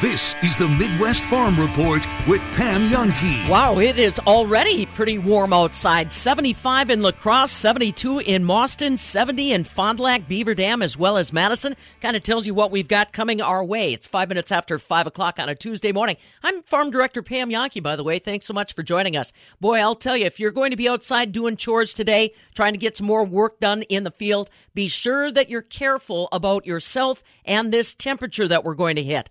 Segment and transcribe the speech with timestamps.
[0.00, 3.48] This is the Midwest Farm Report with Pam Jahnke.
[3.48, 6.12] Wow, it is already pretty warm outside.
[6.12, 10.98] 75 in La Crosse, 72 in Mauston, 70 in Fond du Lac, Beaver Dam, as
[10.98, 11.76] well as Madison.
[12.00, 13.92] Kind of tells you what we've got coming our way.
[13.92, 16.16] It's five minutes after 5 o'clock on a Tuesday morning.
[16.42, 18.18] I'm Farm Director Pam Jahnke, by the way.
[18.18, 19.32] Thanks so much for joining us.
[19.60, 22.78] Boy, I'll tell you, if you're going to be outside doing chores today, trying to
[22.78, 27.22] get some more work done in the field, be sure that you're careful about yourself
[27.44, 29.30] and this temperature that we're going to hit.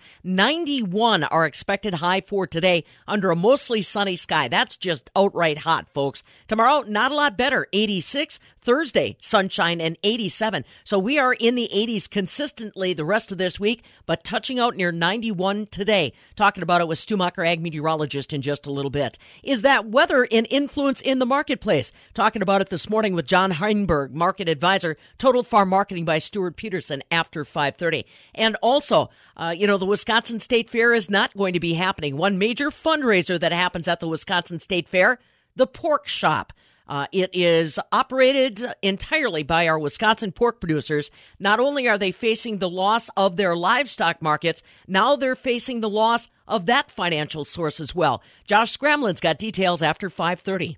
[0.53, 4.48] 91 our expected high for today under a mostly sunny sky.
[4.48, 6.21] That's just outright hot, folks.
[6.48, 7.66] Tomorrow, not a lot better.
[7.73, 8.39] 86.
[8.63, 10.64] Thursday, sunshine and 87.
[10.83, 14.75] So we are in the 80s consistently the rest of this week, but touching out
[14.75, 16.14] near 91 today.
[16.36, 19.17] Talking about it with Stumacher ag meteorologist, in just a little bit.
[19.44, 21.91] Is that weather an influence in the marketplace?
[22.14, 27.03] Talking about it this morning with John Heinberg, market advisor, Total Farm Marketing by Stewart-Peterson
[27.11, 28.06] after 5:30.
[28.34, 32.16] And also, uh, you know, the Wisconsin State Fair is not going to be happening.
[32.16, 35.19] One major fundraiser that happens at the Wisconsin State Fair,
[35.56, 36.53] the Pork Shop.
[36.88, 41.09] Uh, it is operated entirely by our Wisconsin pork producers.
[41.40, 45.90] Not only are they facing the loss of their livestock markets, now they're facing the
[45.90, 48.22] loss of that financial source as well.
[48.45, 50.78] Josh Scramlin's got details after 530.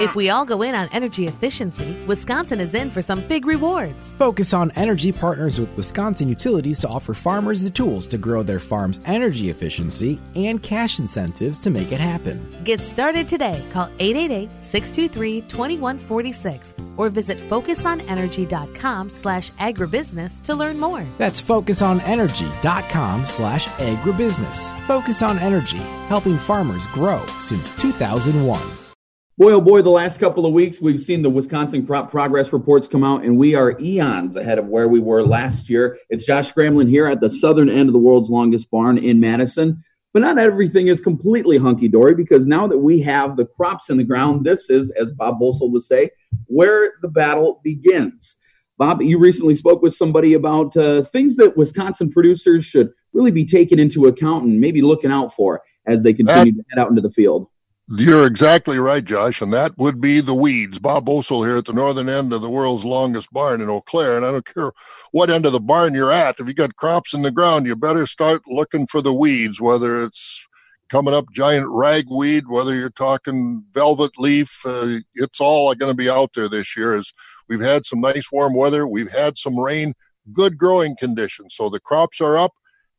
[0.00, 4.12] If we all go in on energy efficiency, Wisconsin is in for some big rewards.
[4.14, 8.60] Focus on Energy partners with Wisconsin Utilities to offer farmers the tools to grow their
[8.60, 12.44] farm's energy efficiency and cash incentives to make it happen.
[12.64, 13.64] Get started today.
[13.72, 21.04] Call 888-623-2146 or visit focusonenergy.com slash agribusiness to learn more.
[21.18, 24.86] That's focusonenergy.com slash agribusiness.
[24.86, 28.85] Focus on Energy, helping farmers grow since 2001.
[29.38, 32.88] Boy, oh boy, the last couple of weeks we've seen the Wisconsin crop progress reports
[32.88, 35.98] come out, and we are eons ahead of where we were last year.
[36.08, 39.84] It's Josh Scramlin here at the southern end of the world's longest barn in Madison.
[40.14, 43.98] But not everything is completely hunky dory because now that we have the crops in
[43.98, 46.08] the ground, this is, as Bob Bosold would say,
[46.46, 48.36] where the battle begins.
[48.78, 53.44] Bob, you recently spoke with somebody about uh, things that Wisconsin producers should really be
[53.44, 57.02] taking into account and maybe looking out for as they continue to head out into
[57.02, 57.48] the field.
[57.88, 60.80] You're exactly right, Josh, and that would be the weeds.
[60.80, 64.16] Bob Bosold here at the northern end of the world's longest barn in Eau Claire,
[64.16, 64.72] and I don't care
[65.12, 66.40] what end of the barn you're at.
[66.40, 70.02] If you got crops in the ground, you better start looking for the weeds, whether
[70.02, 70.44] it's
[70.88, 74.62] coming up giant ragweed, whether you're talking velvet leaf.
[74.64, 76.92] Uh, it's all going to be out there this year.
[76.92, 77.12] As
[77.48, 79.94] we've had some nice warm weather, we've had some rain,
[80.32, 82.54] good growing conditions, so the crops are up,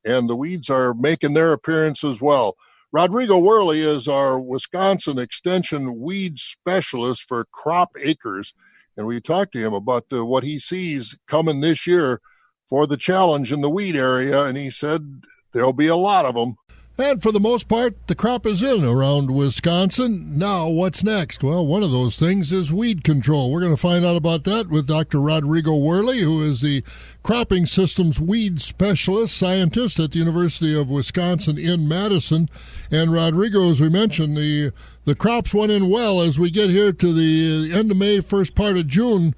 [0.05, 2.55] and the weeds are making their appearance as well.
[2.97, 8.55] Rodrigo Werle is our Wisconsin Extension weed specialist for crop acres.
[8.97, 12.19] And we talked to him about uh, what he sees coming this year
[12.67, 14.45] for the challenge in the weed area.
[14.45, 15.21] And he said
[15.53, 16.55] there'll be a lot of them.
[16.99, 20.35] And for the most part, the crop is in around Wisconsin.
[20.35, 21.43] Now, what's next?
[21.43, 23.51] Well, one of those things is weed control.
[23.51, 25.21] We're going to find out about that with Dr.
[25.21, 26.83] Rodrigo Werle, who is the
[27.21, 32.49] cropping systems weed specialist scientist at the University of Wisconsin in Madison.
[32.89, 34.73] And Rodrigo, as we mentioned, the
[35.05, 38.55] the crops went in well as we get here to the end of May, first
[38.55, 39.35] part of June.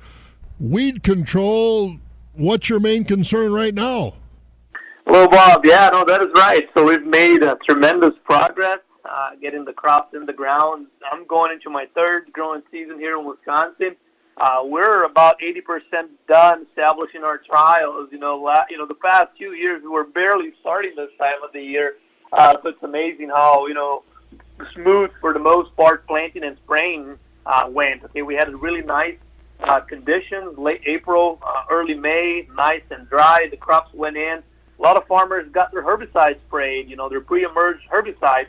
[0.61, 1.97] Weed control.
[2.33, 4.13] What's your main concern right now?
[5.11, 5.65] Hello, Bob.
[5.65, 6.69] Yeah, no, that is right.
[6.75, 10.85] So we've made uh, tremendous progress uh, getting the crops in the ground.
[11.11, 13.95] I'm going into my third growing season here in Wisconsin.
[14.37, 18.09] Uh, we're about 80% done establishing our trials.
[18.11, 21.41] You know, la- you know, the past few years we were barely starting this time
[21.43, 21.95] of the year.
[22.31, 24.03] Uh, so it's amazing how you know
[24.75, 27.17] smooth for the most part planting and spraying
[27.47, 28.03] uh, went.
[28.03, 29.17] Okay, we had really nice
[29.61, 33.47] uh, conditions late April, uh, early May, nice and dry.
[33.49, 34.43] The crops went in
[34.79, 38.47] a lot of farmers got their herbicides sprayed, you know, their pre-emerged herbicides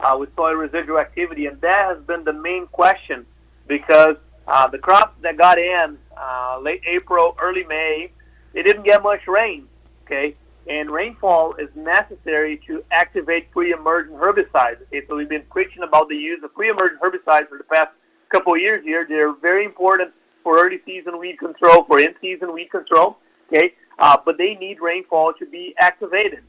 [0.00, 3.24] uh, with soil residual activity, and that has been the main question
[3.66, 4.16] because
[4.46, 8.10] uh, the crops that got in uh, late April, early May,
[8.52, 9.68] they didn't get much rain,
[10.04, 10.36] okay?
[10.66, 14.82] And rainfall is necessary to activate pre-emergent herbicides.
[14.82, 17.90] Okay, so we've been preaching about the use of pre-emergent herbicides for the past
[18.28, 19.06] couple of years here.
[19.08, 20.12] They're very important
[20.42, 23.18] for early season weed control, for in-season weed control.
[23.52, 26.42] Okay, uh, but they need rainfall to be activated.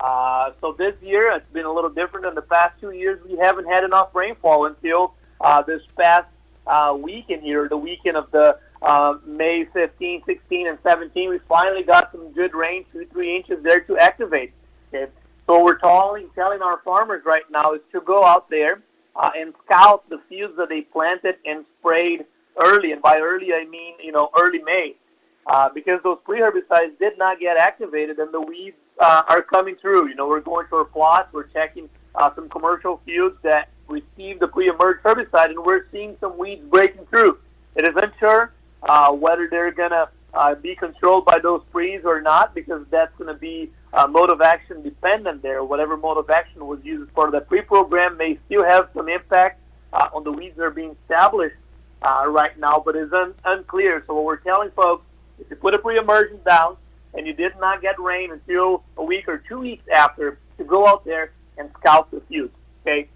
[0.00, 3.20] Uh, so this year it's been a little different than the past two years.
[3.28, 6.28] We haven't had enough rainfall until uh, this past
[6.66, 11.82] uh, weekend here, the weekend of the uh, May 15, 16, and 17, we finally
[11.82, 14.52] got some good rain, two, three inches there to activate.
[14.92, 15.10] Okay.
[15.46, 18.82] So we're telling, telling our farmers right now is to go out there
[19.14, 22.24] uh, and scout the fields that they planted and sprayed
[22.58, 22.92] early.
[22.92, 24.96] And by early, I mean, you know, early May.
[25.46, 30.08] Uh, because those pre-herbicides did not get activated and the weeds uh, are coming through.
[30.08, 34.40] You know, we're going to our plots, we're checking uh, some commercial fields that received
[34.40, 37.38] the pre-emerge herbicide, and we're seeing some weeds breaking through.
[37.76, 38.52] It is unsure
[38.82, 43.14] uh, whether they're going to uh, be controlled by those pre's or not, because that's
[43.16, 45.62] going to be uh, mode of action dependent there.
[45.64, 49.60] Whatever mode of action was used for the pre-program may still have some impact
[49.92, 51.56] uh, on the weeds that are being established
[52.02, 54.02] uh, right now, but it's un- unclear.
[54.06, 55.06] So what we're telling folks,
[55.38, 56.76] if you put a pre-emergence down
[57.14, 60.86] and you did not get rain until a week or two weeks after, to go
[60.86, 62.52] out there and scout the fields.
[62.82, 63.08] Okay.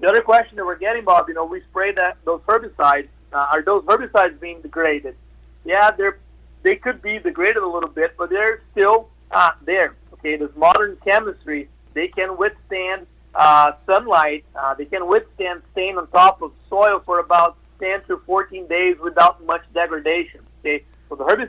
[0.00, 3.08] The other question that we're getting, Bob, you know, we spray that those herbicides.
[3.32, 5.14] Uh, are those herbicides being degraded?
[5.64, 6.18] Yeah, they're
[6.62, 9.94] they could be degraded a little bit, but they're still uh, there.
[10.14, 14.44] Okay, this modern chemistry, they can withstand uh, sunlight.
[14.54, 18.96] Uh, they can withstand staying on top of soil for about 10 to 14 days
[19.02, 20.40] without much degradation.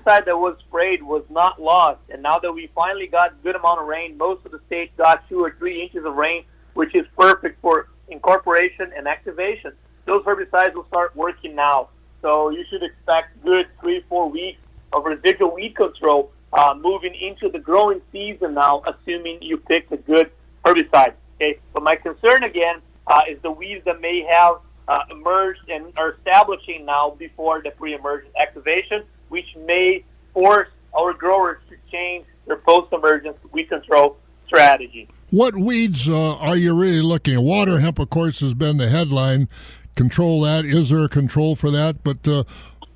[0.07, 3.81] Herbicide that was sprayed was not lost, and now that we finally got good amount
[3.81, 6.45] of rain, most of the states got two or three inches of rain,
[6.75, 9.73] which is perfect for incorporation and activation.
[10.05, 11.89] Those herbicides will start working now,
[12.21, 14.59] so you should expect good three, four weeks
[14.93, 19.97] of residual weed control uh, moving into the growing season now, assuming you picked a
[19.97, 20.31] good
[20.63, 21.13] herbicide.
[21.35, 24.55] Okay, but my concern again uh, is the weeds that may have
[24.87, 30.03] uh, emerged and are establishing now before the pre-emergent activation which may
[30.33, 35.07] force our growers to change their post-emergence weed control strategy.
[35.29, 37.43] What weeds uh, are you really looking at?
[37.43, 39.49] Water hemp, of course, has been the headline.
[39.95, 40.63] Control that.
[40.63, 42.03] Is there a control for that?
[42.03, 42.43] But uh,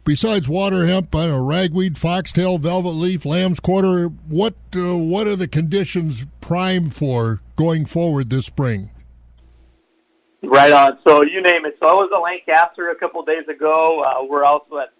[0.06, 4.06] besides water hemp, I know ragweed, foxtail, velvet leaf, lamb's quarter.
[4.07, 8.92] What uh, what are the conditions prime for going forward this spring?
[10.44, 11.00] Right on.
[11.06, 11.78] So you name it.
[11.81, 14.04] So I was at Lancaster a couple of days ago.
[14.04, 14.94] Uh, we're also at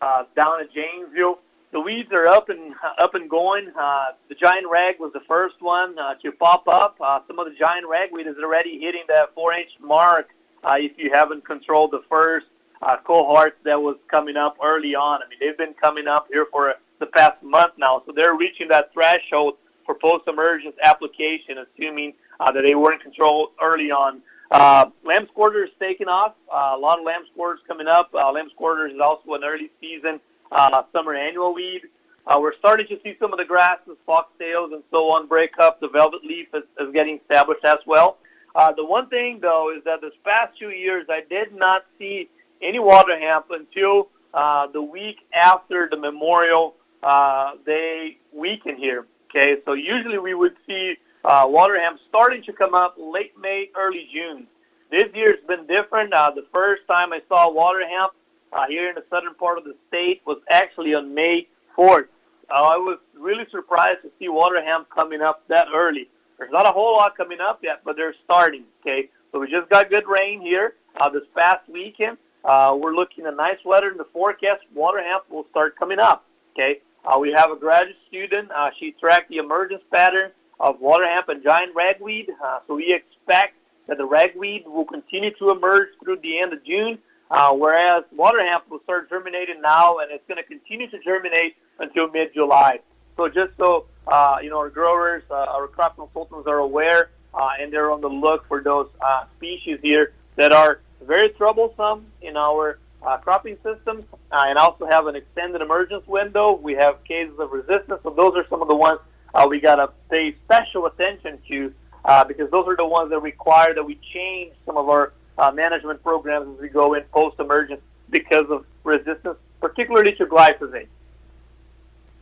[0.00, 1.38] uh, down at Janesville.
[1.72, 3.72] The weeds are up and up and going.
[3.76, 6.96] Uh, the giant rag was the first one uh, to pop up.
[7.00, 10.28] Uh, some of the giant ragweed is already hitting that four-inch mark.
[10.62, 12.46] Uh, if you haven't controlled the first
[12.82, 16.46] uh, cohort that was coming up early on, I mean they've been coming up here
[16.52, 19.54] for the past month now, so they're reaching that threshold
[19.84, 24.22] for post-emergence application, assuming uh, that they weren't controlled early on.
[24.54, 26.34] Uh, lamb's quarter is taking off.
[26.48, 28.14] Uh, a lot of lamb's quarters coming up.
[28.14, 30.20] Uh, lamb's quarters is also an early season
[30.52, 31.82] uh, summer annual weed.
[32.24, 35.80] Uh, we're starting to see some of the grasses, foxtails, and so on break up.
[35.80, 38.18] The velvet leaf is, is getting established as well.
[38.54, 42.30] Uh, the one thing, though, is that this past two years, I did not see
[42.62, 49.06] any water hemp until uh, the week after the Memorial uh, Day weekend here.
[49.30, 53.70] Okay, so usually we would see uh, water hemp starting to come up late May,
[53.76, 54.46] early June.
[54.90, 56.12] This year's been different.
[56.12, 58.12] Uh, the first time I saw water hemp
[58.52, 62.08] uh, here in the southern part of the state was actually on May 4th.
[62.50, 66.08] Uh, I was really surprised to see water hemp coming up that early.
[66.38, 68.64] There's not a whole lot coming up yet, but they're starting.
[68.82, 72.18] Okay, so we just got good rain here uh, this past weekend.
[72.44, 74.60] Uh, we're looking at nice weather in the forecast.
[74.74, 76.26] Water hemp will start coming up.
[76.52, 78.50] Okay, uh, we have a graduate student.
[78.52, 80.30] Uh, she tracked the emergence pattern
[80.60, 82.30] of water hemp and giant ragweed.
[82.42, 83.54] Uh, so we expect
[83.86, 86.98] that the ragweed will continue to emerge through the end of June,
[87.30, 91.56] uh, whereas water hemp will start germinating now, and it's going to continue to germinate
[91.78, 92.80] until mid-July.
[93.16, 97.50] So just so uh, you know, our growers, uh, our crop consultants are aware, uh,
[97.60, 102.36] and they're on the look for those uh, species here that are very troublesome in
[102.36, 106.52] our uh, cropping systems, uh, and also have an extended emergence window.
[106.54, 109.00] We have cases of resistance, so those are some of the ones
[109.34, 111.74] uh, we got to pay special attention to
[112.04, 115.50] uh, because those are the ones that require that we change some of our uh,
[115.50, 120.86] management programs as we go in post-emergence because of resistance, particularly to glyphosate.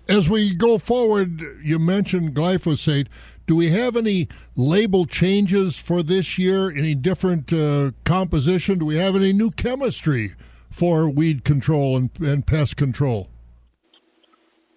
[0.09, 3.07] As we go forward, you mentioned glyphosate.
[3.47, 6.71] Do we have any label changes for this year?
[6.71, 8.78] Any different uh, composition?
[8.78, 10.35] Do we have any new chemistry
[10.71, 13.32] for weed control and, and pest control?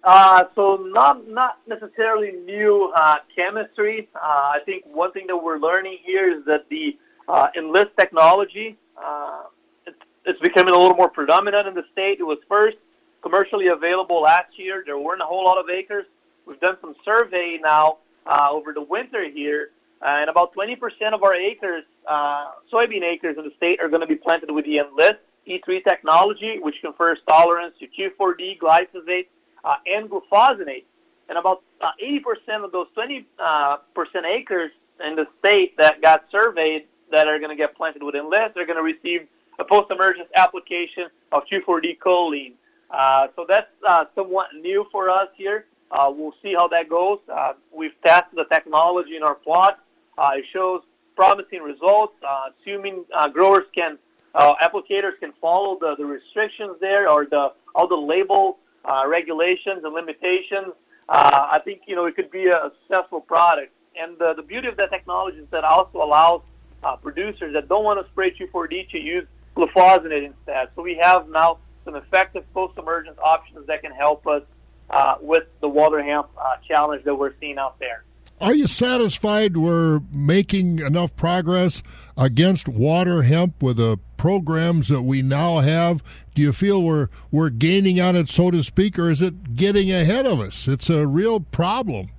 [0.06, 4.08] Uh, so not not necessarily new uh, chemistry.
[4.14, 6.96] Uh, I think one thing that we're learning here is that the
[7.26, 9.42] uh, enlist technology uh,
[9.84, 12.20] it's, it's becoming a little more predominant in the state.
[12.20, 12.76] It was first
[13.20, 14.84] commercially available last year.
[14.86, 16.06] There weren't a whole lot of acres.
[16.46, 19.70] We've done some survey now uh, over the winter here,
[20.02, 20.78] and about 20%
[21.14, 21.82] of our acres
[22.72, 26.60] soybean acres in the state are going to be planted with the Enlist E3 technology,
[26.60, 29.26] which confers tolerance to 2,4-D, glyphosate,
[29.66, 30.84] uh, and glufosinate.
[31.28, 34.70] And about uh, 80% of those 20 uh, percent acres
[35.04, 38.64] in the state that got surveyed that are going to get planted with Enlist are
[38.64, 39.26] going to receive
[39.58, 42.52] a post-emergence application of 2,4-D choline.
[42.90, 45.66] Uh, so that's uh, somewhat new for us here.
[45.90, 47.18] Uh, we'll see how that goes.
[47.32, 49.80] Uh, we've tested the technology in our plot.
[50.16, 50.82] Uh, it shows
[51.16, 53.98] promising results, uh, assuming uh, growers can,
[54.34, 59.82] uh, applicators can follow the, the restrictions there or the all the label uh, regulations
[59.84, 60.72] and limitations.
[61.08, 63.72] Uh, I think you know it could be a successful product.
[63.98, 66.42] And the, the beauty of that technology is that it also allows
[66.82, 69.26] uh, producers that don't want to spray 2,4-D to use
[69.56, 70.68] glufosinate instead.
[70.76, 74.42] So we have now some effective post-emergence options that can help us
[74.90, 78.04] uh, with the water hemp uh, challenge that we're seeing out there.
[78.38, 81.82] Are you satisfied we're making enough progress
[82.18, 86.02] against water hemp with the programs that we now have?
[86.34, 89.90] Do you feel we're we're gaining on it, so to speak, or is it getting
[89.90, 90.68] ahead of us?
[90.68, 92.10] It's a real problem.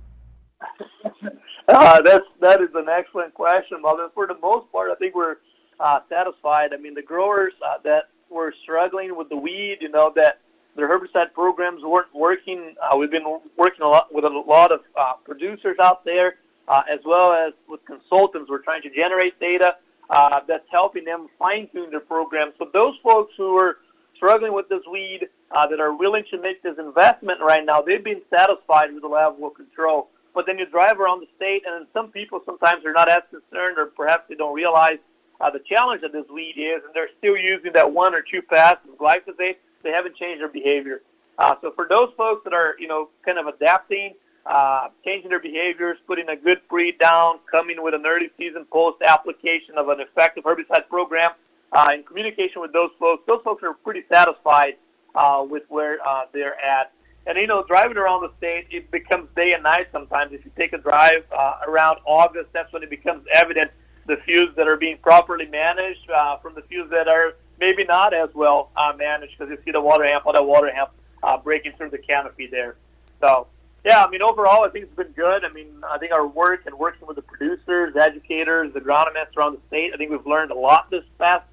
[1.68, 3.98] uh, that's that is an excellent question, Bob.
[4.12, 5.36] for the most part, I think we're
[5.78, 6.74] uh, satisfied.
[6.74, 10.40] I mean, the growers uh, that were struggling with the weed, you know, that
[10.78, 12.76] their herbicide programs weren't working.
[12.80, 16.36] Uh, we've been working a lot with a lot of uh, producers out there,
[16.68, 18.48] uh, as well as with consultants.
[18.48, 19.74] We're trying to generate data
[20.08, 22.52] uh, that's helping them fine tune their programs.
[22.60, 23.78] So those folks who are
[24.14, 28.04] struggling with this weed, uh, that are willing to make this investment right now, they've
[28.04, 30.10] been satisfied with the level of control.
[30.32, 33.22] But then you drive around the state, and then some people sometimes are not as
[33.30, 34.98] concerned, or perhaps they don't realize
[35.40, 38.42] uh, the challenge that this weed is, and they're still using that one or two
[38.42, 41.02] passes of glyphosate they haven't changed their behavior.
[41.38, 44.14] Uh, so for those folks that are, you know, kind of adapting,
[44.46, 49.00] uh, changing their behaviors, putting a good breed down, coming with an early season post
[49.02, 51.30] application of an effective herbicide program,
[51.72, 54.76] uh, in communication with those folks, those folks are pretty satisfied
[55.14, 56.92] uh, with where uh, they're at.
[57.26, 60.32] And you know, driving around the state, it becomes day and night sometimes.
[60.32, 63.70] If you take a drive uh, around August, that's when it becomes evident
[64.06, 68.14] the fields that are being properly managed uh, from the fields that are maybe not
[68.14, 70.90] as well uh, managed because you see the water hemp or the water hemp
[71.22, 72.76] uh, breaking through the canopy there.
[73.20, 73.46] So,
[73.84, 75.44] yeah, I mean, overall, I think it's been good.
[75.44, 79.60] I mean, I think our work and working with the producers, educators, agronomists around the
[79.68, 81.44] state, I think we've learned a lot this past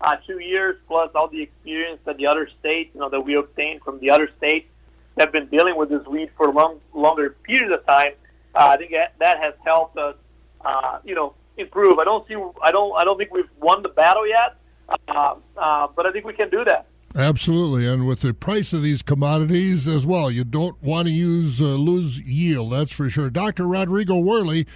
[0.00, 3.34] uh, two years, plus all the experience that the other states, you know, that we
[3.34, 4.68] obtained from the other states
[5.14, 8.12] that have been dealing with this weed for long, longer period of time.
[8.54, 10.16] Uh, I think that, that has helped us,
[10.64, 11.98] uh, you know, improve.
[11.98, 14.56] I don't see, I don't, I don't think we've won the battle yet,
[14.88, 16.86] uh, uh, but I think we can do that.
[17.16, 21.60] Absolutely, and with the price of these commodities as well, you don't want to use
[21.60, 22.72] uh, lose yield.
[22.72, 23.30] That's for sure.
[23.30, 23.68] Dr.
[23.68, 24.66] Rodrigo Werle,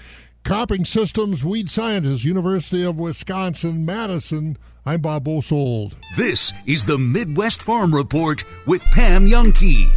[0.45, 4.57] cropping systems weed scientist, University of Wisconsin Madison.
[4.87, 5.97] I'm Bob Bosold.
[6.17, 9.91] This is the Midwest Farm Report with Pam Jahnke.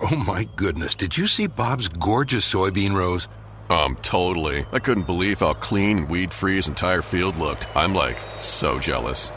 [0.00, 0.94] Oh my goodness!
[0.94, 3.28] Did you see Bob's gorgeous soybean rows?
[3.70, 4.66] Um, totally.
[4.72, 7.66] I couldn't believe how clean, and weed free his entire field looked.
[7.74, 9.32] I'm like, so jealous.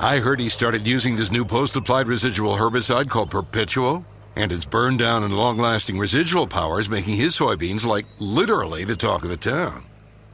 [0.00, 4.04] I heard he started using this new post applied residual herbicide called Perpetuo,
[4.36, 8.84] and its burn down and long lasting residual power is making his soybeans like literally
[8.84, 9.84] the talk of the town.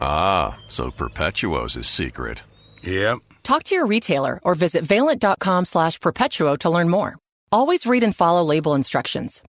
[0.00, 2.42] Ah, so Perpetuo's his secret.
[2.82, 3.18] Yep.
[3.42, 7.16] Talk to your retailer or visit valent.com slash perpetuo to learn more.
[7.52, 9.42] Always read and follow label instructions.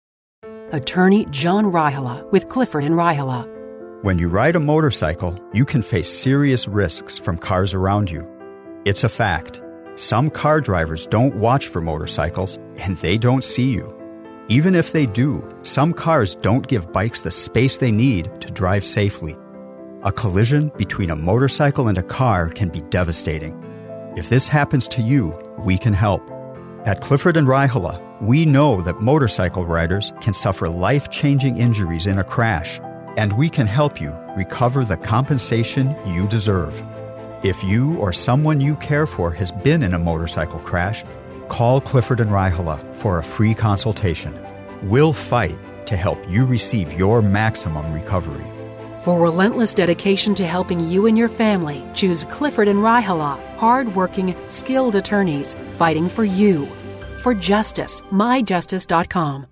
[0.71, 3.60] Attorney John Raihala with Clifford and Raihala.
[4.03, 8.27] When you ride a motorcycle, you can face serious risks from cars around you.
[8.83, 9.61] It's a fact.
[9.93, 13.95] Some car drivers don't watch for motorcycles and they don't see you.
[14.47, 18.83] Even if they do, some cars don't give bikes the space they need to drive
[18.83, 19.37] safely.
[20.01, 23.53] A collision between a motorcycle and a car can be devastating.
[24.17, 26.27] If this happens to you, we can help.
[26.85, 32.17] At Clifford and Raihala, we know that motorcycle riders can suffer life changing injuries in
[32.17, 32.79] a crash
[33.17, 36.83] and we can help you recover the compensation you deserve.
[37.43, 41.03] If you or someone you care for has been in a motorcycle crash,
[41.47, 44.39] call Clifford and Raihala for a free consultation.
[44.83, 48.45] We'll fight to help you receive your maximum recovery.
[49.01, 54.95] For relentless dedication to helping you and your family, choose Clifford and Raihala, hard-working, skilled
[54.95, 56.67] attorneys fighting for you.
[57.23, 59.50] For justice, myjustice.com.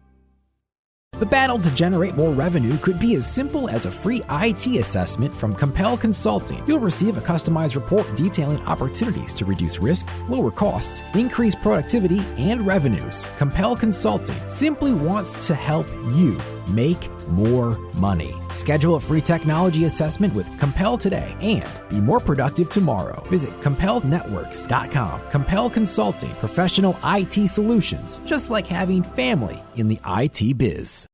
[1.20, 5.36] The battle to generate more revenue could be as simple as a free IT assessment
[5.36, 6.64] from Compel Consulting.
[6.66, 12.66] You'll receive a customized report detailing opportunities to reduce risk, lower costs, increase productivity, and
[12.66, 13.28] revenues.
[13.38, 16.40] Compel Consulting simply wants to help you
[16.70, 18.34] make more money.
[18.54, 23.24] Schedule a free technology assessment with Compel today and be more productive tomorrow.
[23.28, 25.22] Visit CompelNetworks.com.
[25.30, 31.06] Compel Consulting, professional IT solutions, just like having family in the IT biz.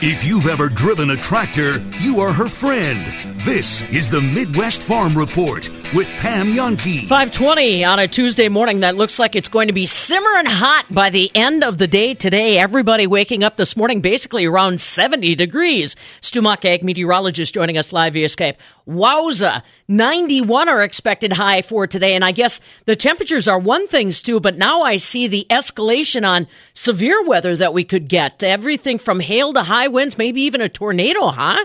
[0.00, 3.04] If you've ever driven a tractor, you are her friend.
[3.48, 7.06] This is the Midwest Farm Report with Pam Jahnke.
[7.06, 11.08] 520 on a Tuesday morning that looks like it's going to be simmering hot by
[11.08, 12.58] the end of the day today.
[12.58, 15.96] Everybody waking up this morning basically around 70 degrees.
[16.20, 18.56] Stu Muck, ag meteorologist, joining us live via Skype.
[18.86, 19.62] Wowza!
[19.88, 22.14] 91 are expected high for today.
[22.14, 26.28] And I guess the temperatures are one thing, too, but now I see the escalation
[26.28, 28.42] on severe weather that we could get.
[28.42, 31.64] Everything from hail to high winds, maybe even a tornado, huh?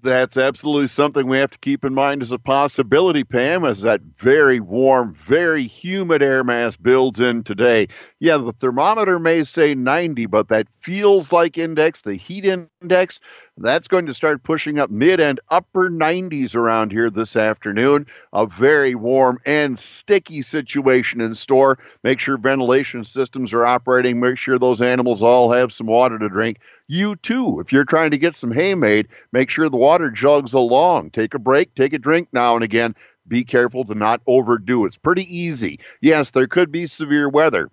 [0.00, 4.00] That's absolutely something we have to keep in mind as a possibility, Pam, as that
[4.16, 7.88] very warm, very humid air mass builds in today.
[8.18, 13.20] Yeah, the thermometer may say 90, but that feels like index, the heat index,
[13.58, 18.06] that's going to start pushing up mid and upper 90s around here this afternoon.
[18.32, 21.78] A very warm and sticky situation in store.
[22.02, 24.20] Make sure ventilation systems are operating.
[24.20, 26.58] Make sure those animals all have some water to drink.
[26.88, 30.54] You too, if you're trying to get some hay made, make sure the water jugs
[30.54, 31.10] along.
[31.10, 32.94] Take a break, take a drink now and again.
[33.28, 34.84] Be careful to not overdo.
[34.84, 35.78] It's pretty easy.
[36.00, 37.70] Yes, there could be severe weather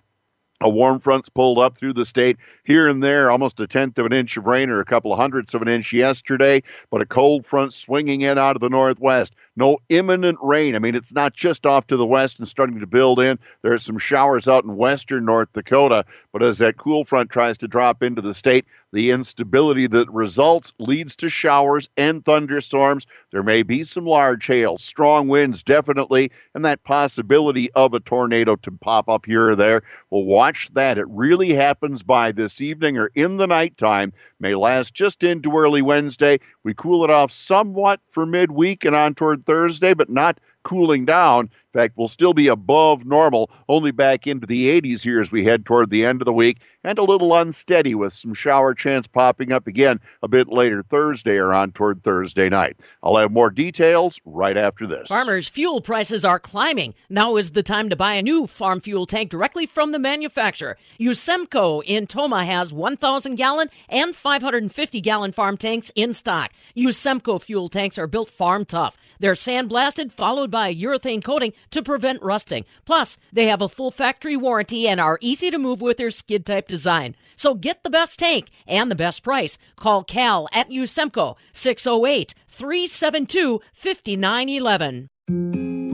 [0.61, 4.05] a warm front's pulled up through the state here and there, almost a tenth of
[4.05, 7.05] an inch of rain or a couple of hundredths of an inch yesterday, but a
[7.05, 9.33] cold front swinging in out of the northwest.
[9.55, 10.75] No imminent rain.
[10.75, 13.39] I mean, it's not just off to the west and starting to build in.
[13.61, 17.57] There are some showers out in western North Dakota, but as that cool front tries
[17.59, 23.05] to drop into the state, the instability that results leads to showers and thunderstorms.
[23.31, 28.55] There may be some large hail, strong winds, definitely, and that possibility of a tornado
[28.57, 29.83] to pop up here or there.
[30.09, 30.97] We'll watch that.
[30.97, 35.81] It really happens by this evening or in the nighttime, may last just into early
[35.81, 36.39] Wednesday.
[36.63, 41.49] We cool it off somewhat for midweek and on toward Thursday, but not cooling down.
[41.71, 45.43] In fact, we'll still be above normal, only back into the 80s here as we
[45.43, 49.05] head toward the end of the week, and a little unsteady with some shower chance
[49.05, 52.79] popping up again a bit later Thursday or on toward Thursday night.
[53.03, 55.09] I'll have more details right after this.
[55.09, 56.95] Farmers' fuel prices are climbing.
[57.07, 60.75] Now is the time to buy a new farm fuel tank directly from the manufacturer.
[60.99, 66.51] Usemco in Tomah has 1,000 gallon and 550 gallon farm tanks in stock.
[66.75, 68.97] Usemco fuel tanks are built farm tough.
[69.19, 72.65] They're sandblasted, followed by a urethane coating to prevent rusting.
[72.85, 76.45] Plus, they have a full factory warranty and are easy to move with their skid
[76.45, 77.15] type design.
[77.35, 79.57] So get the best tank and the best price.
[79.75, 85.09] Call Cal at Usemco 608 372 5911.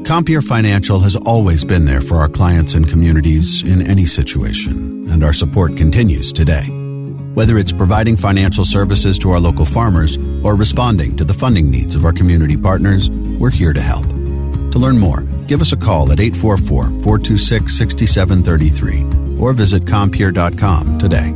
[0.06, 5.24] Compeer Financial has always been there for our clients and communities in any situation, and
[5.24, 6.68] our support continues today.
[7.34, 11.96] Whether it's providing financial services to our local farmers or responding to the funding needs
[11.96, 14.06] of our community partners, we're here to help.
[14.76, 21.32] To learn more, give us a call at 844 426 6733 or visit Compeer.com today.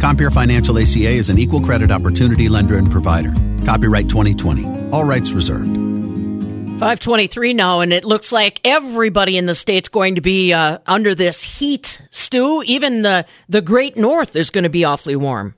[0.00, 3.34] Compeer Financial ACA is an equal credit opportunity lender and provider.
[3.66, 4.90] Copyright 2020.
[4.90, 5.68] All rights reserved.
[6.80, 11.14] 523 now, and it looks like everybody in the state's going to be uh, under
[11.14, 12.62] this heat, Stu.
[12.62, 15.56] Even the, the great north is going to be awfully warm.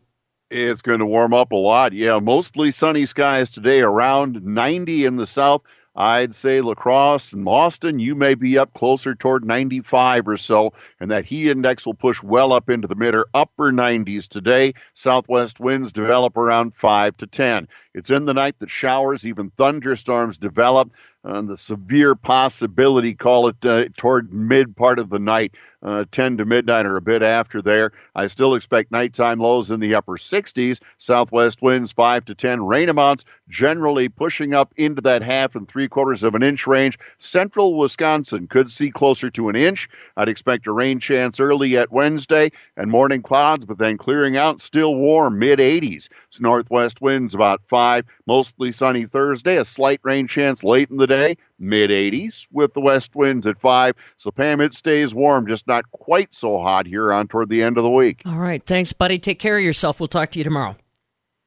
[0.50, 1.92] It's going to warm up a lot.
[1.92, 5.62] Yeah, mostly sunny skies today, around 90 in the south.
[5.94, 10.72] I'd say La Crosse and Mauston, you may be up closer toward 95 or so,
[10.98, 14.72] and that heat index will push well up into the mid or upper 90s today.
[14.94, 17.68] Southwest winds develop around 5 to 10.
[17.94, 20.92] It's in the night that showers, even thunderstorms develop
[21.24, 26.36] and the severe possibility, call it uh, toward mid part of the night, uh, 10
[26.38, 27.92] to midnight or a bit after there.
[28.14, 32.88] I still expect nighttime lows in the upper 60s, southwest winds 5 to 10, rain
[32.88, 36.98] amounts generally pushing up into that half and three quarters of an inch range.
[37.18, 39.88] Central Wisconsin could see closer to an inch.
[40.16, 44.60] I'd expect a rain chance early at Wednesday and morning clouds, but then clearing out,
[44.60, 46.08] still warm, mid 80s.
[46.40, 51.36] northwest winds about 5, mostly sunny Thursday, a slight rain chance late in the day,
[51.58, 53.94] mid 80s with the west winds at 5.
[54.16, 57.76] So, Pam, it stays warm, just not quite so hot here on toward the end
[57.76, 58.22] of the week.
[58.26, 58.64] All right.
[58.64, 59.18] Thanks, buddy.
[59.18, 60.00] Take care of yourself.
[60.00, 60.76] We'll talk to you tomorrow.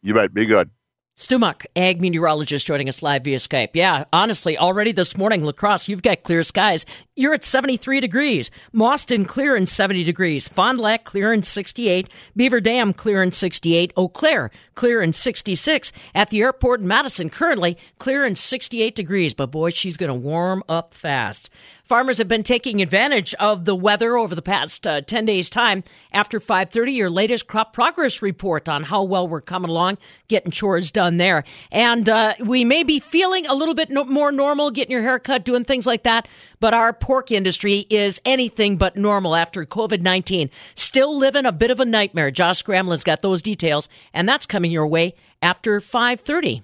[0.01, 0.33] You bet.
[0.33, 0.69] Be good.
[1.17, 3.69] Stu Muck, ag meteorologist, joining us live via Skype.
[3.73, 6.85] Yeah, honestly, already this morning, La Crosse, you've got clear skies.
[7.15, 8.51] You're at 73 degrees.
[8.73, 10.49] Mauston clear in 70 degrees.
[10.49, 12.09] Fond du Lac clear in 68.
[12.35, 13.93] Beaver Dam clear in 68.
[13.95, 15.93] Eau Claire clear in 66.
[16.13, 19.33] At the airport in Madison, currently clear in 68 degrees.
[19.33, 21.49] But boy, she's going to warm up fast.
[21.85, 25.83] Farmers have been taking advantage of the weather over the past uh, 10 days time.
[26.11, 30.91] After 5:30 your latest crop progress report on how well we're coming along getting chores
[30.91, 31.43] done there.
[31.71, 35.19] And uh, we may be feeling a little bit no- more normal getting your hair
[35.19, 36.27] cut, doing things like that,
[36.59, 40.49] but our pork industry is anything but normal after COVID-19.
[40.73, 42.31] Still living a bit of a nightmare.
[42.31, 46.63] Josh Scramlin's got those details and that's coming your way after 5:30.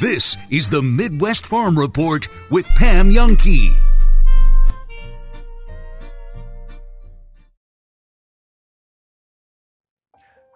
[0.00, 3.72] This is the Midwest Farm Report with Pam Jahnke.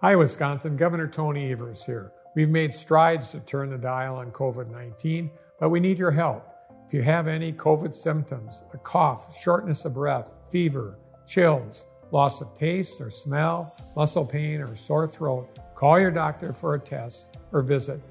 [0.01, 0.75] Hi, Wisconsin.
[0.75, 2.11] Governor Tony Evers here.
[2.35, 6.45] We've made strides to turn the dial on COVID 19, but we need your help.
[6.85, 12.53] If you have any COVID symptoms, a cough, shortness of breath, fever, chills, loss of
[12.55, 17.61] taste or smell, muscle pain, or sore throat, call your doctor for a test or
[17.61, 18.01] visit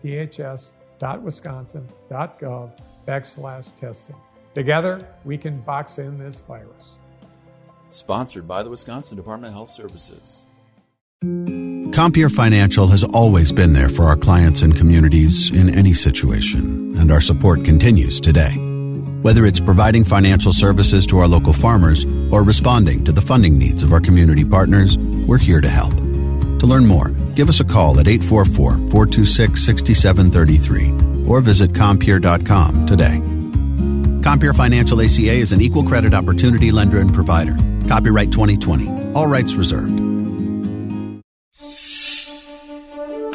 [0.99, 2.71] dhs.wisconsin.gov
[3.07, 4.17] backslash testing.
[4.55, 6.99] Together, we can box in this virus.
[7.89, 10.45] Sponsored by the Wisconsin Department of Health Services.
[11.93, 17.11] Compeer Financial has always been there for our clients and communities in any situation, and
[17.11, 18.55] our support continues today.
[19.23, 23.83] Whether it's providing financial services to our local farmers or responding to the funding needs
[23.83, 25.97] of our community partners, we're here to help.
[25.97, 33.23] To learn more, give us a call at 844 426 6733 or visit Compeer.com today.
[34.23, 37.57] Compeer Financial ACA is an equal credit opportunity lender and provider.
[37.87, 39.13] Copyright 2020.
[39.15, 39.97] All rights reserved.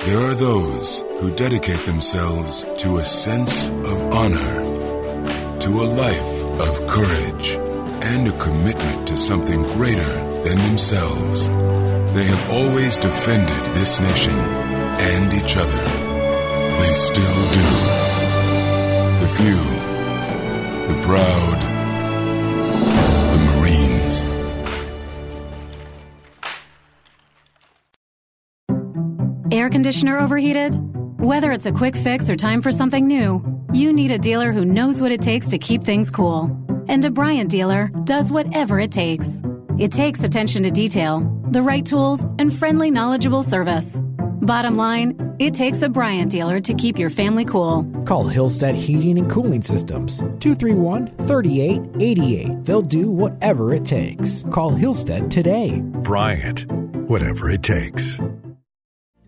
[0.05, 6.87] There are those who dedicate themselves to a sense of honor, to a life of
[6.89, 7.55] courage,
[8.03, 10.13] and a commitment to something greater
[10.43, 11.47] than themselves.
[12.13, 15.83] They have always defended this nation and each other.
[16.77, 17.69] They still do.
[19.19, 19.61] The few,
[20.93, 21.59] the proud,
[23.31, 24.23] the Marines.
[29.51, 30.75] Air conditioner overheated?
[31.19, 34.65] Whether it's a quick fix or time for something new, you need a dealer who
[34.65, 36.55] knows what it takes to keep things cool.
[36.87, 39.27] And a Bryant dealer does whatever it takes.
[39.79, 41.21] It takes attention to detail,
[41.53, 44.01] the right tools, and friendly, knowledgeable service.
[44.41, 47.85] Bottom line, it takes a Bryant dealer to keep your family cool.
[48.05, 52.65] Call Hillstead Heating and Cooling Systems 231 3888.
[52.65, 54.43] They'll do whatever it takes.
[54.51, 55.79] Call Hillstead today.
[55.79, 56.69] Bryant,
[57.07, 58.19] whatever it takes.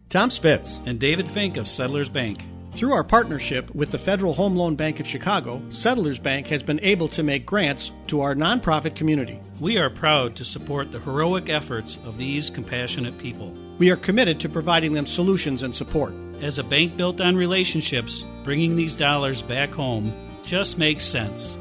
[0.10, 2.40] Tom Spitz and David Fink of Settlers Bank.
[2.76, 6.82] Through our partnership with the Federal Home Loan Bank of Chicago, Settlers Bank has been
[6.82, 9.40] able to make grants to our nonprofit community.
[9.62, 13.56] We are proud to support the heroic efforts of these compassionate people.
[13.78, 16.14] We are committed to providing them solutions and support.
[16.42, 20.12] As a bank built on relationships, bringing these dollars back home
[20.44, 21.56] just makes sense.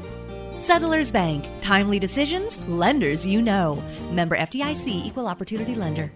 [0.59, 1.47] Settlers Bank.
[1.61, 3.81] Timely decisions, lenders you know.
[4.11, 6.11] Member FDIC Equal Opportunity Lender.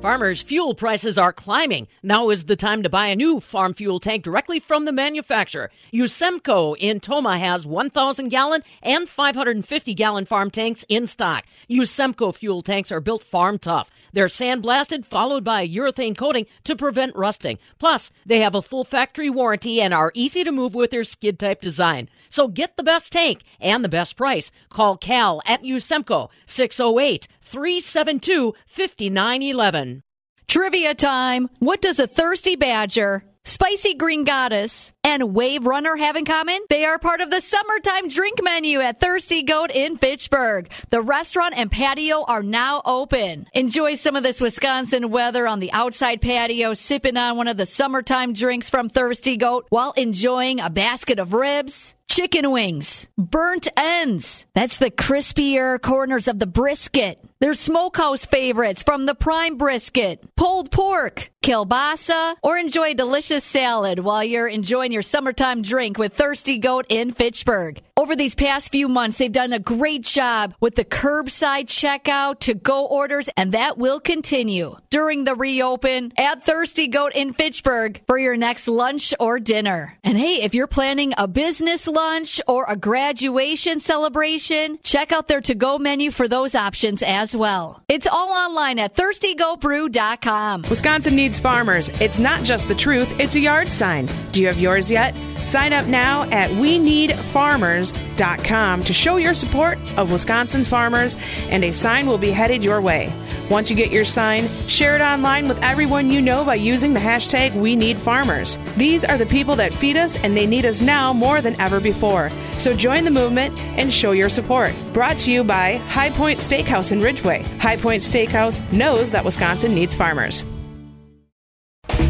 [0.00, 1.86] Farmers' fuel prices are climbing.
[2.02, 5.70] Now is the time to buy a new farm fuel tank directly from the manufacturer.
[5.92, 11.44] Usemco in Tomah has 1,000 gallon and 550 gallon farm tanks in stock.
[11.68, 13.90] Usemco fuel tanks are built farm tough.
[14.14, 17.58] They're sandblasted, followed by a urethane coating to prevent rusting.
[17.78, 21.38] Plus, they have a full factory warranty and are easy to move with their skid
[21.38, 22.08] type design.
[22.30, 24.50] So get the best tank and the best price.
[24.70, 30.02] Call Cal at Usemco 608 372 5911.
[30.46, 31.48] Trivia time.
[31.58, 36.60] What does a thirsty badger, spicy green goddess, and wave runner have in common?
[36.68, 40.70] They are part of the summertime drink menu at Thirsty Goat in Fitchburg.
[40.90, 43.46] The restaurant and patio are now open.
[43.52, 47.66] Enjoy some of this Wisconsin weather on the outside patio, sipping on one of the
[47.66, 54.46] summertime drinks from Thirsty Goat while enjoying a basket of ribs, chicken wings, burnt ends.
[54.54, 57.24] That's the crispier corners of the brisket.
[57.40, 63.98] Their smokehouse favorites from the prime brisket, pulled pork, kielbasa, or enjoy a delicious salad
[63.98, 67.82] while you're enjoying your summertime drink with Thirsty Goat in Fitchburg.
[67.96, 72.54] Over these past few months, they've done a great job with the curbside checkout to
[72.54, 78.18] go orders, and that will continue during the reopen at Thirsty Goat in Fitchburg for
[78.18, 79.98] your next lunch or dinner.
[80.02, 85.42] And hey, if you're planning a business lunch or a graduation celebration, check out their
[85.42, 87.82] to go menu for those options as well.
[87.88, 90.62] It's all online at thirstygoatbrew.com.
[90.68, 91.88] Wisconsin needs farmers.
[92.00, 94.08] It's not just the truth, it's a yard sign.
[94.32, 95.14] Do you have yours yet?
[95.46, 101.16] Sign up now at we need farmers.com to show your support of Wisconsin's farmers,
[101.48, 103.12] and a sign will be headed your way.
[103.50, 107.00] Once you get your sign, share it online with everyone you know by using the
[107.00, 108.58] hashtag We Need Farmers.
[108.76, 111.80] These are the people that feed us and they need us now more than ever
[111.80, 112.30] before.
[112.58, 114.72] So join the movement and show your support.
[114.92, 117.42] Brought to you by High Point Steakhouse in Ridgeway.
[117.58, 120.44] High Point Steakhouse knows that Wisconsin needs farmers.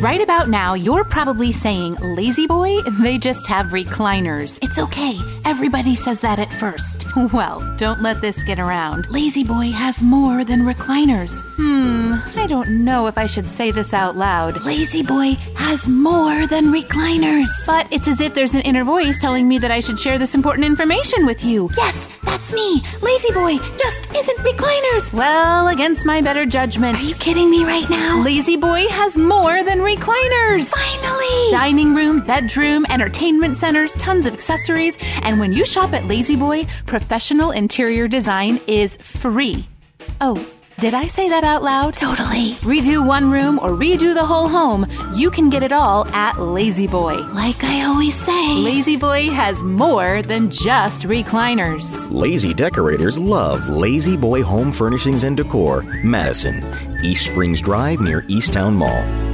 [0.00, 4.58] Right about now, you're probably saying, La-Z-Boy, they just have recliners.
[4.62, 5.18] It's okay.
[5.44, 7.06] Everybody says that at first.
[7.34, 9.08] Well, don't let this get around.
[9.10, 11.42] La-Z-Boy has more than recliners.
[11.56, 14.62] Hmm, I don't know if I should say this out loud.
[14.64, 17.50] La-Z-Boy has more than recliners.
[17.66, 20.34] But it's as if there's an inner voice telling me that I should share this
[20.34, 21.68] important information with you.
[21.76, 22.82] Yes, that's me.
[23.02, 25.12] La-Z-Boy just isn't recliners.
[25.12, 26.98] Well, against my better judgment.
[26.98, 28.22] Are you kidding me right now?
[28.24, 29.89] La-Z-Boy has more than recliners.
[29.96, 31.50] Finally!
[31.50, 34.96] Dining room, bedroom, entertainment centers, tons of accessories.
[35.22, 39.66] And when you shop at La-Z-Boy, professional interior design is free.
[40.20, 40.44] Oh,
[40.78, 41.94] did I say that out loud?
[41.94, 42.52] Totally.
[42.62, 47.16] Redo one room or redo the whole home, you can get it all at La-Z-Boy.
[47.32, 52.06] Like I always say, La-Z-Boy has more than just recliners.
[52.10, 56.64] Lazy decorators love La-Z-Boy Home Furnishings and Decor, Madison,
[57.04, 59.29] East Springs Drive near East Towne Mall.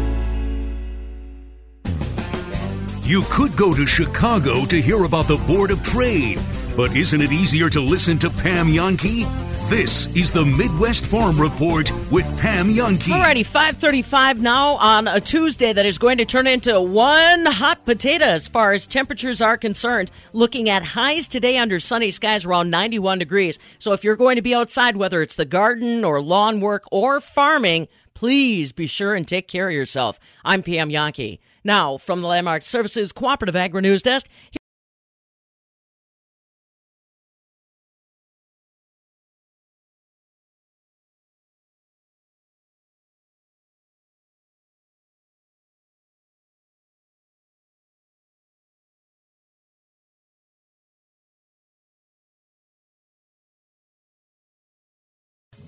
[3.07, 6.41] You could go to Chicago to hear about the Board of Trade,
[6.77, 9.25] but isn't it easier to listen to Pam Jahnke?
[9.71, 13.13] This is the Midwest Farm Report with Pam Jahnke.
[13.13, 18.25] Alrighty, 535 now on a Tuesday that is going to turn into one hot potato
[18.25, 20.11] as far as temperatures are concerned.
[20.33, 23.57] Looking at highs today under sunny skies around 91 degrees.
[23.79, 27.21] So if you're going to be outside, whether it's the garden or lawn work or
[27.21, 30.19] farming, please be sure and take care of yourself.
[30.45, 31.39] I'm Pam Jahnke.
[31.67, 34.29] Now, from the Landmark Services Cooperative Agri News Desk,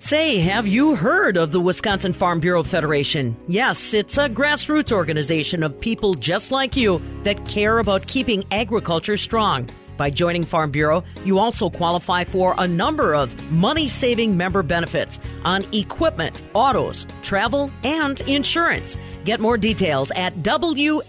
[0.01, 3.35] Say, have you heard of the Wisconsin Farm Bureau Federation?
[3.49, 9.17] Yes, it's a grassroots organization of people just like you that care about keeping agriculture
[9.17, 9.69] strong.
[9.97, 15.19] By joining Farm Bureau, you also qualify for a number of money saving member benefits
[15.43, 18.97] on equipment, autos, travel, and insurance.
[19.25, 21.01] Get more details at WFBF.com.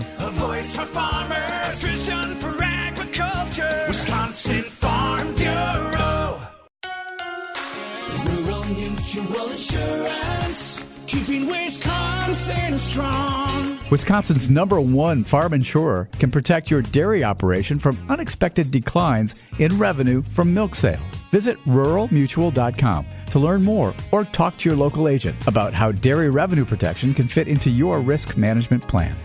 [0.00, 3.84] A voice for farmers, vision for agriculture.
[3.86, 6.07] Wisconsin Farm Bureau.
[9.08, 13.78] Mutual Insurance, keeping Wisconsin strong.
[13.90, 20.20] Wisconsin's number one farm insurer can protect your dairy operation from unexpected declines in revenue
[20.20, 21.00] from milk sales.
[21.30, 26.66] Visit ruralmutual.com to learn more or talk to your local agent about how dairy revenue
[26.66, 29.16] protection can fit into your risk management plan.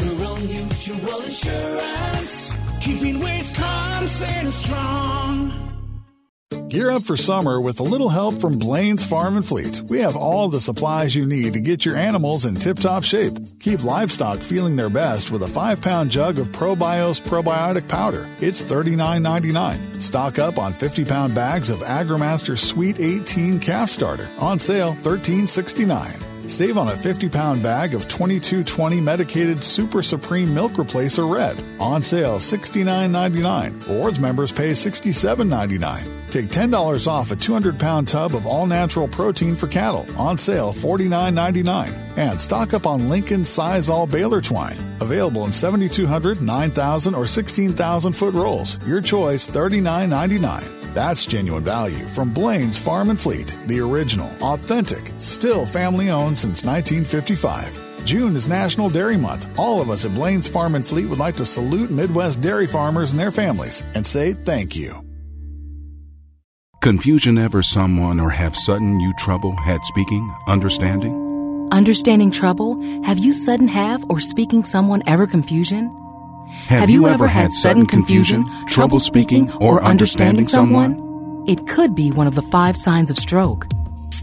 [0.00, 5.65] Rural Mutual Insurance, keeping Wisconsin strong.
[6.68, 9.82] Gear up for summer with a little help from Blain's Farm and Fleet.
[9.88, 13.34] We have all the supplies you need to get your animals in tip top shape.
[13.58, 18.28] Keep livestock feeling their best with a 5 pound jug of ProBios probiotic powder.
[18.40, 20.00] It's $39.99.
[20.00, 24.30] Stock up on 50 pound bags of AgriMaster Sweet 18 Calf Starter.
[24.38, 26.35] On sale $13.69.
[26.48, 31.62] Save on a 50 pound bag of 2220 medicated Super Supreme Milk Replacer Red.
[31.80, 33.88] On sale $69.99.
[33.88, 36.30] Awards members pay $67.99.
[36.30, 40.06] Take $10 off a 200 pound tub of all natural protein for cattle.
[40.16, 41.92] On sale $49.99.
[42.16, 44.96] And stock up on Lincoln Size All Baler Twine.
[45.00, 48.78] Available in 7,200, 9,000, or 16,000 foot rolls.
[48.86, 50.75] Your choice $39.99.
[50.96, 56.64] That's genuine value from Blain's Farm and Fleet, the original, authentic, still family owned since
[56.64, 58.06] 1955.
[58.06, 59.46] June is National Dairy Month.
[59.58, 63.10] All of us at Blain's Farm and Fleet would like to salute Midwest dairy farmers
[63.10, 65.04] and their families and say thank you.
[66.80, 71.68] Confusion ever someone or have sudden you trouble had speaking, understanding?
[71.72, 72.80] Understanding trouble?
[73.02, 75.90] Have you sudden have or speaking someone ever confusion?
[76.68, 81.44] Have, you, ever had sudden confusion, trouble speaking, or understanding someone?
[81.46, 83.66] It could be one of the five signs of stroke.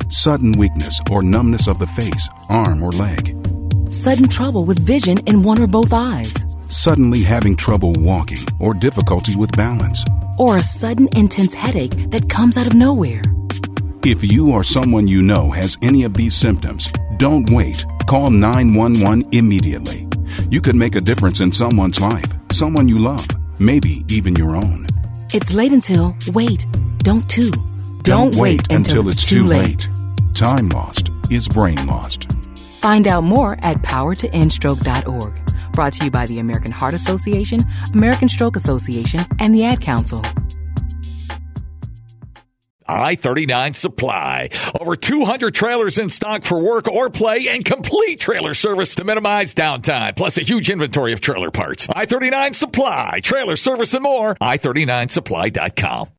[0.10, 3.38] Sudden weakness or numbness of the face, arm, or leg.
[3.90, 6.46] Sudden trouble with vision in one or both eyes.
[6.70, 10.04] Suddenly having trouble walking or difficulty with balance.
[10.38, 13.22] Or a sudden intense headache that comes out of nowhere.
[14.04, 17.86] If you or someone you know has any of these symptoms, don't wait.
[18.06, 20.10] Call 911 immediately.
[20.50, 23.28] You could make a difference in someone's life, someone you love,
[23.60, 24.88] maybe even your own.
[25.34, 26.66] It's late until wait,
[27.00, 27.52] don't too.
[28.04, 29.90] Don't wait until it's too late.
[30.34, 32.32] Time lost is brain lost.
[32.80, 35.72] Find out more at powertoendstroke.org.
[35.72, 37.62] Brought to you by the American Heart Association,
[37.94, 40.22] American Stroke Association, and the Ad Council.
[42.94, 44.50] I 39 Supply.
[44.80, 49.54] Over 200 trailers in stock for work or play and complete trailer service to minimize
[49.54, 51.88] downtime, plus a huge inventory of trailer parts.
[51.94, 54.38] I 39 Supply, trailer service and more.
[54.40, 56.10] I 39supply.com.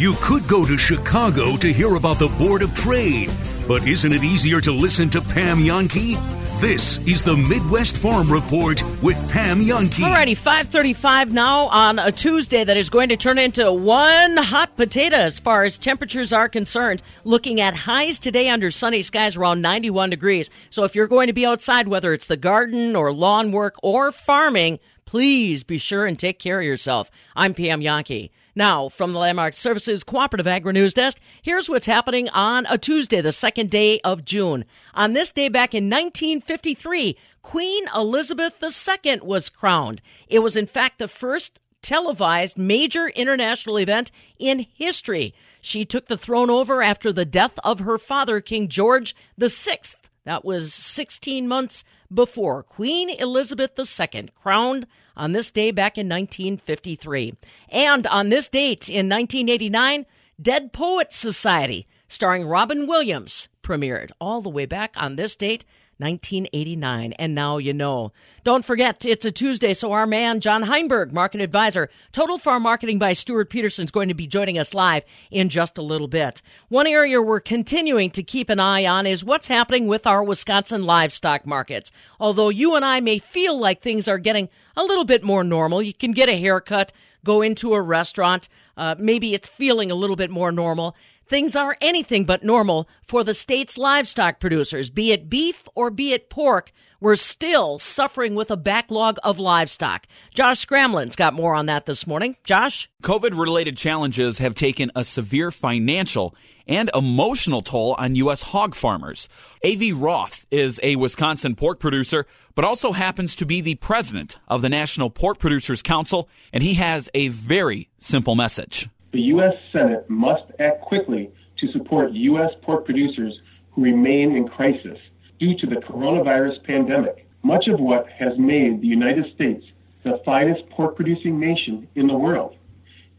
[0.00, 3.28] You could go to Chicago to hear about the Board of Trade,
[3.70, 6.18] but isn't it easier to listen to Pam Jahnke?
[6.60, 10.02] This is the Midwest Farm Report with Pam Jahnke.
[10.02, 15.18] Alrighty, 535 now on a Tuesday that is going to turn into one hot potato
[15.18, 17.00] as far as temperatures are concerned.
[17.22, 20.50] Looking at highs today under sunny skies around 91 degrees.
[20.70, 24.10] So if you're going to be outside, whether it's the garden or lawn work or
[24.10, 27.08] farming, please be sure and take care of yourself.
[27.36, 28.30] I'm Pam Jahnke.
[28.54, 33.20] Now, from the Landmark Services Cooperative Agri News Desk, here's what's happening on a Tuesday,
[33.20, 34.64] the second day of June.
[34.94, 40.02] On this day back in 1953, Queen Elizabeth II was crowned.
[40.28, 45.32] It was, in fact, the first televised major international event in history.
[45.60, 49.78] She took the throne over after the death of her father, King George VI.
[50.24, 54.86] That was 16 months before Queen Elizabeth II crowned
[55.20, 57.34] on this day back in 1953.
[57.68, 60.06] And on this date in 1989,
[60.40, 65.66] Dead Poets Society, starring Robin Williams, premiered all the way back on this date.
[66.00, 68.12] 1989, and now you know.
[68.42, 72.98] Don't forget, it's a Tuesday, so our man John Heinberg, market advisor, Total Farm Marketing
[72.98, 76.42] by Stewart-Peterson, is going to be joining us live in just a little bit.
[76.68, 80.84] One area we're continuing to keep an eye on is what's happening with our Wisconsin
[80.84, 81.92] livestock markets.
[82.18, 85.82] Although you and I may feel like things are getting a little bit more normal,
[85.82, 86.92] you can get a haircut,
[87.24, 90.96] go into a restaurant, uh, maybe it's feeling a little bit more normal
[91.30, 96.12] things are anything but normal for the state's livestock producers, be it beef or be
[96.12, 96.72] it pork.
[97.00, 100.06] We're still suffering with a backlog of livestock.
[100.34, 102.36] Josh Scramlin's got more on that this morning.
[102.42, 102.90] Josh?
[103.04, 106.34] COVID related challenges have taken a severe financial
[106.66, 108.42] and emotional toll on U.S.
[108.42, 109.28] hog farmers.
[109.62, 109.92] A.V.
[109.92, 114.68] Roth is a Wisconsin pork producer, but also happens to be the president of the
[114.68, 119.54] National Pork Producers Council, and he has a very simple message the U.S.
[119.72, 122.50] Senate must act quickly to support U.S.
[122.62, 123.38] pork producers
[123.72, 124.98] who remain in crisis
[125.38, 129.64] due to the coronavirus pandemic, much of what has made the United States
[130.04, 132.56] the finest pork producing nation in the world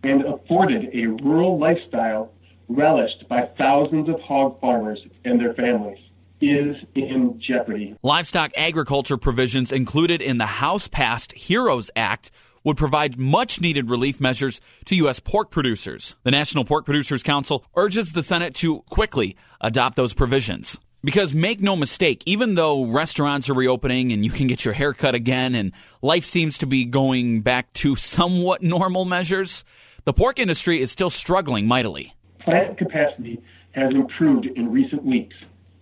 [0.03, 2.31] and afforded a rural lifestyle
[2.69, 5.99] relished by thousands of hog farmers and their families
[6.41, 7.95] is in jeopardy.
[8.01, 12.31] Livestock agriculture provisions included in the House passed HEROES Act
[12.63, 15.19] would provide much needed relief measures to U.S.
[15.19, 16.15] pork producers.
[16.23, 20.79] The National Pork Producers Council urges the Senate to quickly adopt those provisions.
[21.03, 24.93] Because make no mistake, even though restaurants are reopening and you can get your hair
[24.93, 25.71] cut again and
[26.03, 29.63] life seems to be going back to somewhat normal measures,
[30.03, 32.13] the pork industry is still struggling mightily.
[32.39, 35.35] Plant capacity has improved in recent weeks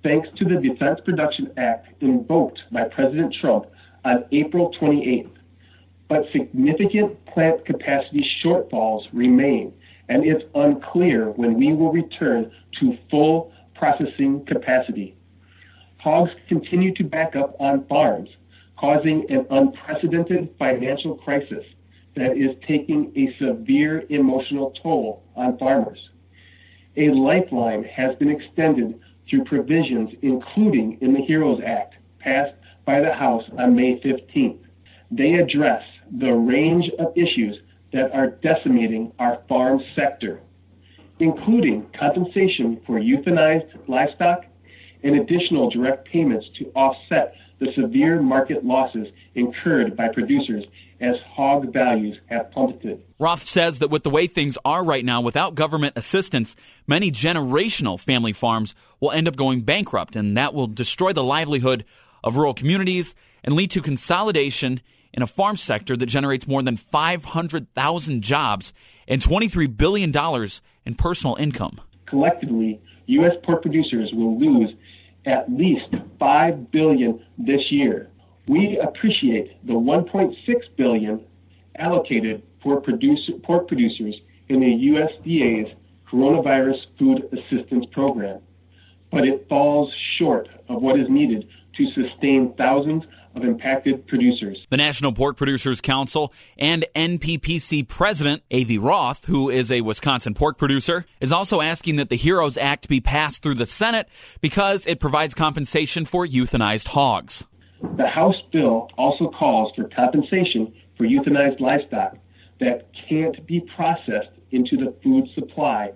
[0.03, 3.65] thanks to the Defense Production Act invoked by President Trump
[4.05, 5.31] on April 28th
[6.09, 9.71] but significant plant capacity shortfalls remain,
[10.09, 15.15] and it's unclear when we will return to full processing capacity.
[15.97, 18.29] Hogs continue to back up on farms,
[18.77, 21.63] causing an unprecedented financial crisis
[22.15, 25.99] that is taking a severe emotional toll on farmers.
[26.97, 33.13] A lifeline has been extended through provisions including in the HEROES Act passed by the
[33.13, 34.57] House on May 15th.
[35.11, 35.83] They address
[36.17, 37.57] the range of issues
[37.93, 40.41] that are decimating our farm sector,
[41.19, 44.45] including compensation for euthanized livestock
[45.03, 50.63] and additional direct payments to offset the severe market losses incurred by producers
[51.01, 53.01] as hog values have plummeted.
[53.19, 56.55] Roth says that with the way things are right now, without government assistance,
[56.87, 61.85] many generational family farms will end up going bankrupt, and that will destroy the livelihood
[62.23, 64.81] of rural communities and lead to consolidation
[65.13, 68.73] in a farm sector that generates more than 500,000 jobs
[69.07, 70.11] and $23 billion
[70.85, 71.81] in personal income.
[72.07, 73.33] Collectively, U.S.
[73.43, 74.69] pork producers will lose
[75.25, 78.09] at least 5 billion this year.
[78.47, 80.33] We appreciate the 1.6
[80.77, 81.23] billion
[81.77, 84.15] allocated for produce, pork producers
[84.47, 85.73] in the USDA's
[86.11, 88.41] Coronavirus Food Assistance Program,
[89.11, 91.47] but it falls short of what is needed
[91.77, 93.03] to sustain thousands
[93.35, 94.57] of impacted producers.
[94.69, 98.77] The National Pork Producers Council and NPPC President A.V.
[98.77, 102.99] Roth, who is a Wisconsin pork producer, is also asking that the HEROES Act be
[102.99, 104.09] passed through the Senate
[104.41, 107.45] because it provides compensation for euthanized hogs.
[107.97, 112.17] The House bill also calls for compensation for euthanized livestock
[112.59, 115.91] that can't be processed into the food supply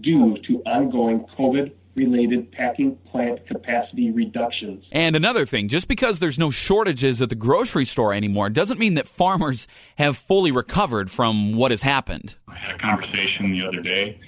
[0.00, 4.84] due to ongoing COVID related packing plant capacity reductions.
[4.92, 8.94] And another thing, just because there's no shortages at the grocery store anymore doesn't mean
[8.94, 12.36] that farmers have fully recovered from what has happened.
[12.48, 14.20] I had a conversation the other day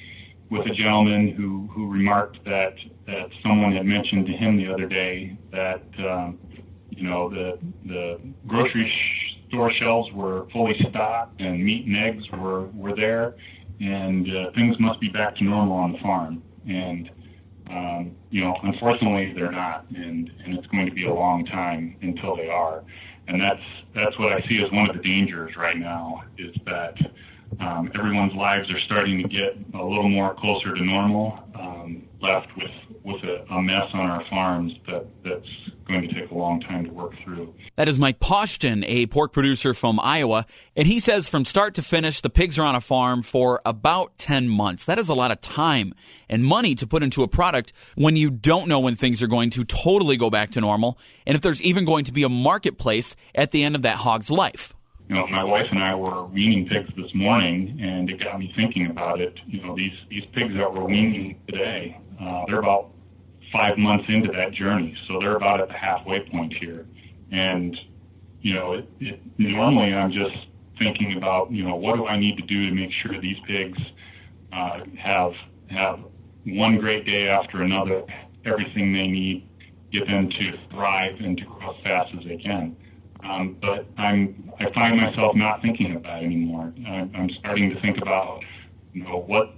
[0.51, 2.75] with a gentleman who, who remarked that,
[3.07, 6.39] that someone had mentioned to him the other day that, um,
[6.91, 8.93] you know, the, the grocery
[9.49, 13.37] store shelves were fully stocked and meat and eggs were, were there
[13.81, 16.43] and uh, things must be back to normal on the farm.
[16.68, 17.11] And
[17.71, 21.97] um, you know, unfortunately, they're not, and and it's going to be a long time
[22.03, 22.83] until they are.
[23.29, 23.62] And that's
[23.95, 26.95] that's what I see as one of the dangers right now is that
[27.61, 32.49] um, everyone's lives are starting to get a little more closer to normal, um, left
[32.57, 32.71] with
[33.03, 35.46] with a, a mess on our farms that that's
[35.86, 37.55] going to take a long time to work through.
[37.76, 40.46] That is Mike Paustian, a pork producer from Iowa,
[40.76, 44.16] and he says from start to finish, the pigs are on a farm for about
[44.18, 44.84] 10 months.
[44.84, 45.94] That is a lot of time
[46.28, 49.51] and money to put into a product when you don't know when things are going
[49.51, 53.16] to totally go back to normal, and if there's even going to be a marketplace
[53.34, 54.74] at the end of that hog's life
[55.11, 58.52] you know, my wife and I were weaning pigs this morning, and it got me
[58.54, 59.34] thinking about it.
[59.44, 62.90] You know, these these pigs that we're weaning today, uh, they're about
[63.52, 66.86] five months into that journey, so they're about at the halfway point here.
[67.32, 67.76] And
[68.40, 70.46] you know, it, it, normally I'm just
[70.78, 73.78] thinking about, you know, what do I need to do to make sure these pigs
[74.52, 75.32] uh, have
[75.70, 75.98] have
[76.46, 78.04] one great day after another,
[78.44, 79.48] everything they need,
[79.90, 82.76] get them to thrive and to grow as fast as they can.
[83.25, 86.73] Um, but I'm I find myself not thinking about it anymore.
[86.87, 88.41] I'm, I'm starting to think about,
[88.93, 89.55] you know, what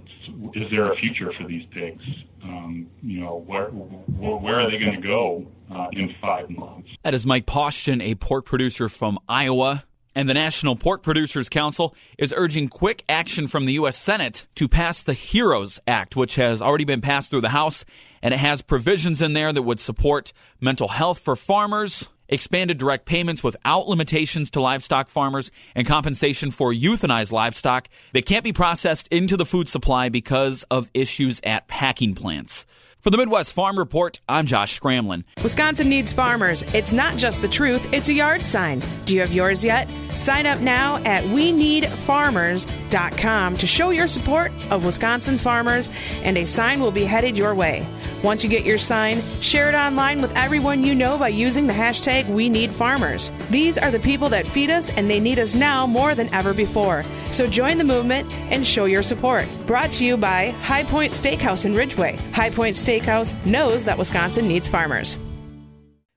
[0.53, 2.03] is there a future for these pigs?
[2.43, 6.89] Um, you know, where where are they going to go uh, in five months?
[7.03, 9.85] That is Mike Paustian, a pork producer from Iowa.
[10.15, 13.97] And the National Pork Producers Council is urging quick action from the U.S.
[13.97, 17.83] Senate to pass the HEROES Act, which has already been passed through the House.
[18.21, 23.05] And it has provisions in there that would support mental health for farmers, expanded direct
[23.05, 29.07] payments without limitations to livestock farmers, and compensation for euthanized livestock that can't be processed
[29.09, 32.65] into the food supply because of issues at packing plants.
[32.99, 35.25] For the Midwest Farm Report, I'm Josh Scramlin.
[35.43, 36.63] Wisconsin needs farmers.
[36.73, 38.81] It's not just the truth, it's a yard sign.
[39.03, 39.89] Do you have yours yet?
[40.19, 45.89] Sign up now at we need farmers.com to show your support of Wisconsin's farmers,
[46.23, 47.85] and a sign will be headed your way.
[48.23, 51.73] Once you get your sign, share it online with everyone you know by using the
[51.73, 53.31] hashtag We Need Farmers.
[53.49, 56.53] These are the people that feed us, and they need us now more than ever
[56.53, 57.03] before.
[57.31, 59.47] So join the movement and show your support.
[59.67, 62.15] Brought to you by High Point Steakhouse in Ridgeway.
[62.33, 65.17] High Point Steakhouse knows that Wisconsin needs farmers.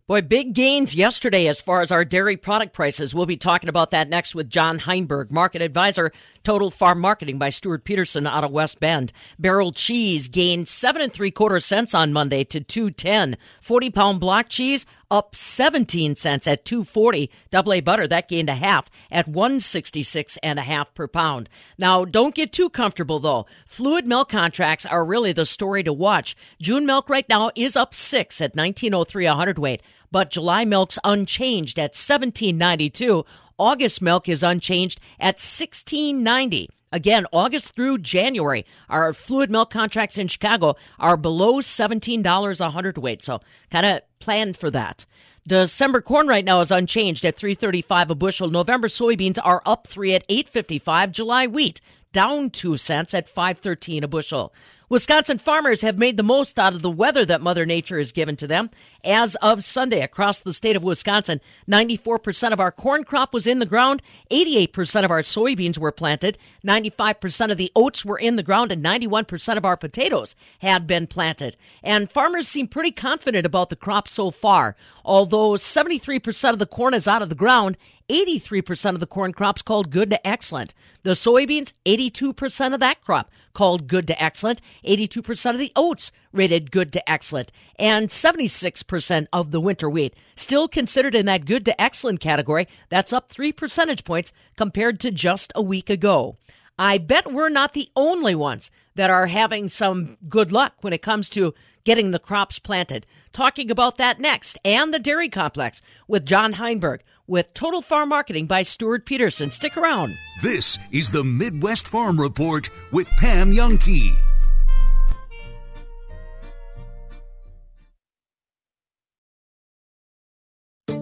[0.08, 3.12] Boy, big gains yesterday as far as our dairy product prices.
[3.12, 6.12] We'll be talking about that next with John Heinberg, market advisor,
[6.46, 9.12] Total Farm Marketing by Stewart-Peterson out of West Bend.
[9.36, 13.36] Barrel cheese gained seven and three quarter cents on Monday to two ten.
[13.60, 17.32] Forty pound block cheese up seventeen cents at two forty.
[17.50, 21.08] Double A butter that gained a half at one sixty six and a half per
[21.08, 21.48] pound.
[21.78, 23.46] Now, don't get too comfortable though.
[23.66, 26.36] Fluid milk contracts are really the story to watch.
[26.62, 30.64] June milk right now is up six at nineteen oh three a hundredweight but July
[30.64, 33.24] milk's unchanged at 17.92.
[33.58, 36.68] August milk is unchanged at 16.90.
[36.92, 43.22] Again, August through January, our fluid milk contracts in Chicago are below $17 a hundredweight.
[43.24, 43.40] So
[43.70, 45.04] kind of plan for that.
[45.46, 48.50] December corn right now is unchanged at 335 a bushel.
[48.50, 51.12] November soybeans are up 3 at 855.
[51.12, 51.80] July wheat
[52.12, 54.52] down 2 cents at 513 a bushel.
[54.88, 58.36] Wisconsin farmers have made the most out of the weather that Mother Nature has given
[58.36, 58.70] to them.
[59.06, 61.40] As of Sunday, across the state of Wisconsin,
[61.70, 64.02] 94% of our corn crop was in the ground,
[64.32, 66.36] 88% of our soybeans were planted,
[66.66, 71.06] 95% of the oats were in the ground, and 91% of our potatoes had been
[71.06, 71.56] planted.
[71.84, 74.74] And farmers seem pretty confident about the crop so far.
[75.04, 77.76] Although 73% of the corn is out of the ground,
[78.08, 80.74] 83% of the corn crop's called good to excellent.
[81.04, 84.60] The soybeans, 82% of that crop called good to excellent.
[84.86, 87.50] 82% of the oats rated good to excellent.
[87.78, 92.68] And 76% of the winter wheat still considered in that good to excellent category.
[92.90, 96.36] That's up three percentage points compared to just a week ago.
[96.78, 101.00] I bet we're not the only ones that are having some good luck when it
[101.00, 101.54] comes to
[101.84, 103.06] getting the crops planted.
[103.32, 108.46] Talking about that next and the dairy complex with John Heinberg with Total Farm Marketing
[108.46, 109.50] by Stewart-Peterson.
[109.50, 110.16] Stick around.
[110.42, 114.16] This is the Midwest Farm Report with Pam Jahnke.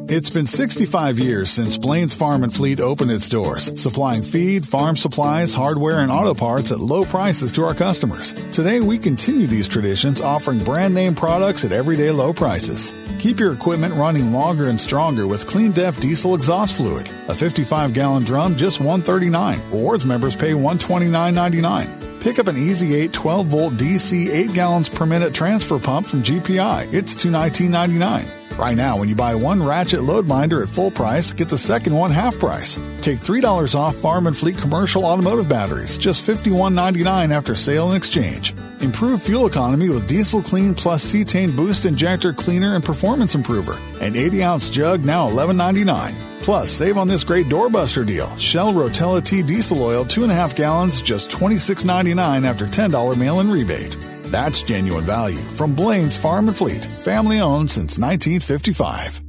[0.06, 4.96] It's been 65 years since Blain's Farm and Fleet opened its doors, supplying feed, farm
[4.96, 8.34] supplies, hardware, and auto parts at low prices to our customers.
[8.50, 12.92] Today, we continue these traditions, offering brand name products at everyday low prices.
[13.18, 17.08] Keep your equipment running longer and stronger with Clean Def Diesel Exhaust Fluid.
[17.28, 19.58] A 55 gallon drum, just 139.
[19.70, 22.20] Rewards members pay $129.99.
[22.20, 26.22] Pick up an Easy 8 12 volt DC 8 gallons per minute transfer pump from
[26.22, 26.92] GPI.
[26.92, 28.43] It's $219.99.
[28.58, 31.92] Right now, when you buy one ratchet load minder at full price, get the second
[31.92, 32.76] one half price.
[33.00, 38.54] Take $3 off Farm and Fleet commercial automotive batteries, just $51.99 after sale and exchange.
[38.80, 43.80] Improve fuel economy with Diesel Clean Plus Cetane Boost Injector Cleaner and Performance Improver.
[44.00, 46.14] An 80 ounce jug now $11.99.
[46.44, 48.36] Plus, save on this great doorbuster deal.
[48.36, 53.96] Shell Rotella T diesel oil, 2.5 gallons, just $26.99 after $10 mail in rebate.
[54.34, 59.22] That's genuine value from Blain's Farm and Fleet, family owned since 1955.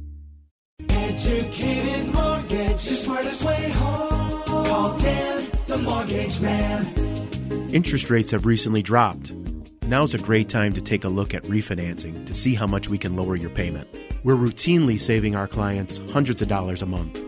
[0.88, 4.42] Educated mortgage, the smartest way home.
[4.42, 6.92] Call Dan, the mortgage man.
[7.72, 9.30] Interest rates have recently dropped.
[9.86, 12.98] Now's a great time to take a look at refinancing to see how much we
[12.98, 13.86] can lower your payment.
[14.24, 17.22] We're routinely saving our clients hundreds of dollars a month.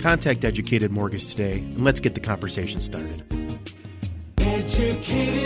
[0.00, 3.22] Contact Educated Mortgage today and let's get the conversation started.
[4.38, 5.41] Educated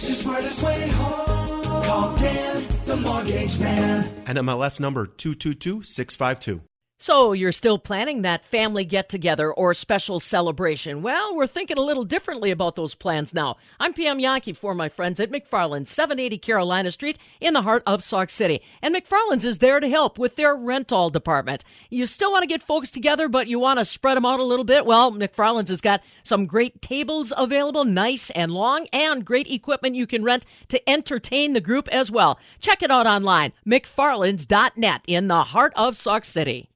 [0.00, 1.62] mortgage, the smartest way home.
[1.84, 4.04] Call Dan, the mortgage man.
[4.24, 6.62] NMLS number 222652.
[7.02, 11.00] So, you're still planning that family get together or special celebration.
[11.00, 13.56] Well, we're thinking a little differently about those plans now.
[13.80, 18.04] I'm Pam Jahnke for my friends at McFarland's, 780 Carolina Street in the heart of
[18.04, 18.60] Sauk City.
[18.82, 21.64] And McFarland's is there to help with their rental department.
[21.88, 24.44] You still want to get folks together, but you want to spread them out a
[24.44, 24.84] little bit?
[24.84, 30.06] Well, McFarland's has got some great tables available, nice and long, and great equipment you
[30.06, 32.38] can rent to entertain the group as well.
[32.58, 36.69] Check it out online, McFarland's.net in the heart of Sauk City.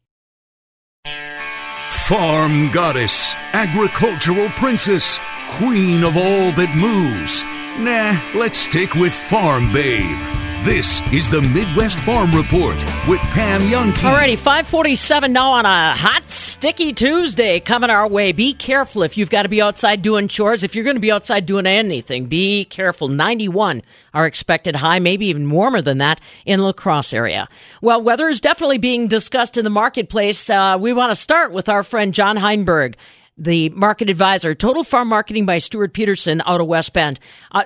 [2.07, 7.42] Farm goddess, agricultural princess, queen of all that moves.
[7.78, 10.43] Nah, let's stick with Farm Babe.
[10.65, 13.97] This is the Midwest Farm Report with Pam Jahnke.
[13.97, 18.33] Alrighty, 547 now on a hot, sticky Tuesday coming our way.
[18.33, 20.65] Be careful if you've got to be outside doing chores.
[20.65, 23.09] If you're going to be outside doing anything, be careful.
[23.09, 23.83] 91
[24.15, 27.47] our expected high, maybe even warmer than that in La Crosse area.
[27.83, 30.49] Well, weather is definitely being discussed in the marketplace.
[30.49, 32.95] Uh, we want to start with our friend John Heinberg
[33.37, 37.19] the market advisor, Total Farm Marketing by Stewart-Peterson out of West Bend.
[37.51, 37.65] Uh,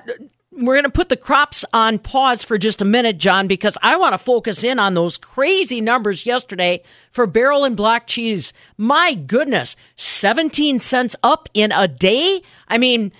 [0.51, 3.97] we're going to put the crops on pause for just a minute, John, because I
[3.97, 6.81] want to focus in on those crazy numbers yesterday
[7.11, 8.51] for barrel and block cheese.
[8.75, 12.41] My goodness, 17 cents up in a day?
[12.67, 13.11] I mean,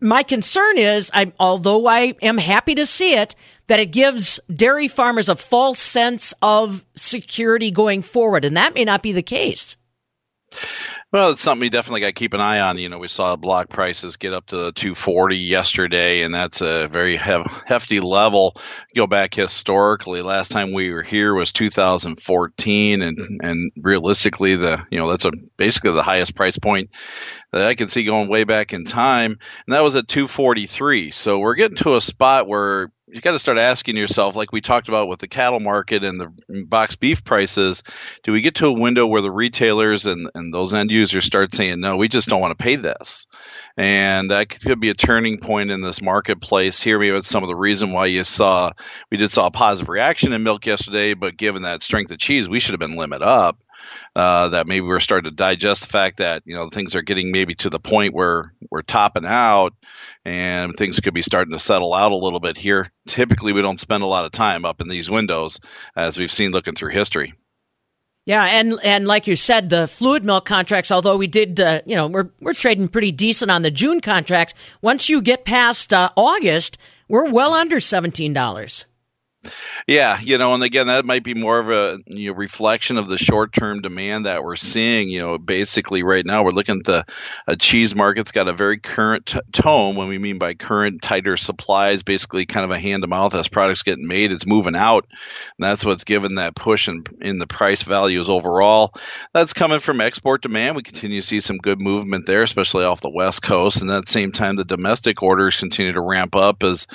[0.00, 3.34] my concern is, I, although I am happy to see it,
[3.66, 8.84] that it gives dairy farmers a false sense of security going forward, and that may
[8.84, 9.76] not be the case.
[11.12, 12.78] Well, it's something we definitely got to keep an eye on.
[12.78, 17.16] You know, we saw block prices get up to 240 yesterday, and that's a very
[17.16, 18.56] hef- hefty level.
[18.94, 24.98] Go back historically, last time we were here was 2014, and and realistically, the you
[24.98, 26.90] know that's a basically the highest price point
[27.52, 31.12] that I can see going way back in time, and that was at 243.
[31.12, 34.60] So we're getting to a spot where you got to start asking yourself, like we
[34.60, 37.82] talked about with the cattle market and the box beef prices,
[38.22, 41.54] do we get to a window where the retailers and, and those end users start
[41.54, 43.26] saying, no, we just don't want to pay this?
[43.74, 46.82] And that could be a turning point in this marketplace.
[46.82, 48.72] Here, maybe it's some of the reason why you saw,
[49.10, 52.50] we did saw a positive reaction in milk yesterday, but given that strength of cheese,
[52.50, 53.58] we should have been limit up.
[54.16, 57.30] Uh, that maybe we're starting to digest the fact that you know things are getting
[57.30, 59.74] maybe to the point where we're topping out
[60.24, 62.90] and things could be starting to settle out a little bit here.
[63.06, 65.60] Typically, we don't spend a lot of time up in these windows,
[65.94, 67.34] as we've seen looking through history.
[68.24, 70.90] Yeah, and and like you said, the fluid milk contracts.
[70.90, 74.54] Although we did, uh, you know, we're we're trading pretty decent on the June contracts.
[74.80, 78.86] Once you get past uh, August, we're well under seventeen dollars.
[79.86, 83.08] Yeah, you know, and again, that might be more of a you know, reflection of
[83.08, 85.08] the short-term demand that we're seeing.
[85.08, 89.26] You know, basically right now we're looking at the cheese market's got a very current
[89.26, 89.94] t- tone.
[89.94, 93.48] When we mean by current, tighter supplies, basically kind of a hand to mouth as
[93.48, 97.46] products getting made, it's moving out, and that's what's given that push in, in the
[97.46, 98.92] price values overall.
[99.32, 100.76] That's coming from export demand.
[100.76, 104.06] We continue to see some good movement there, especially off the west coast, and at
[104.06, 106.86] the same time, the domestic orders continue to ramp up as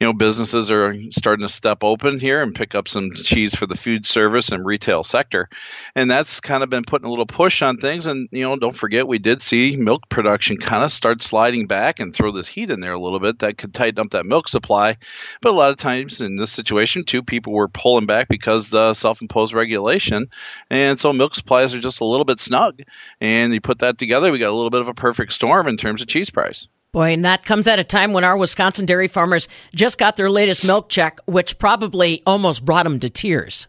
[0.00, 3.66] you know businesses are starting to step open here and pick up some cheese for
[3.66, 5.48] the food service and retail sector.
[5.94, 8.06] And that's kind of been putting a little push on things.
[8.06, 12.00] And, you know, don't forget, we did see milk production kind of start sliding back
[12.00, 14.48] and throw this heat in there a little bit that could tighten up that milk
[14.48, 14.96] supply.
[15.40, 18.94] But a lot of times in this situation, too, people were pulling back because the
[18.94, 20.30] self imposed regulation.
[20.70, 22.80] And so milk supplies are just a little bit snug.
[23.20, 25.76] And you put that together, we got a little bit of a perfect storm in
[25.76, 26.66] terms of cheese price.
[26.92, 30.28] Boy, and that comes at a time when our Wisconsin dairy farmers just got their
[30.28, 33.68] latest milk check, which probably almost brought them to tears.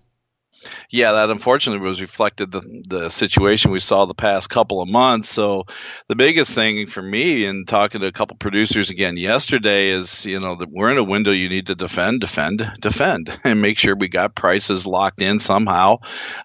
[0.89, 5.29] Yeah, that unfortunately was reflected the the situation we saw the past couple of months.
[5.29, 5.65] So
[6.07, 10.39] the biggest thing for me in talking to a couple producers again yesterday is, you
[10.39, 13.95] know, that we're in a window you need to defend, defend, defend, and make sure
[13.95, 15.97] we got prices locked in somehow,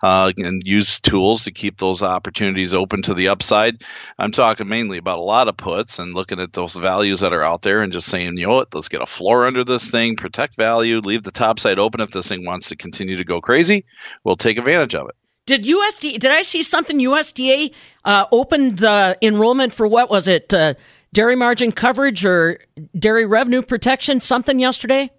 [0.02, 3.82] uh, and use tools to keep those opportunities open to the upside.
[4.18, 7.44] I'm talking mainly about a lot of puts and looking at those values that are
[7.44, 10.16] out there and just saying, you know what, let's get a floor under this thing,
[10.16, 13.40] protect value, leave the top side open if this thing wants to continue to go
[13.40, 13.84] crazy
[14.24, 15.14] we'll take advantage of it.
[15.46, 16.18] Did USD?
[16.18, 16.98] Did I see something?
[16.98, 17.72] USDA
[18.04, 20.52] uh, opened the enrollment for what was it?
[20.52, 20.74] Uh,
[21.12, 22.58] dairy margin coverage or
[22.98, 24.20] dairy revenue protection?
[24.20, 25.10] Something yesterday?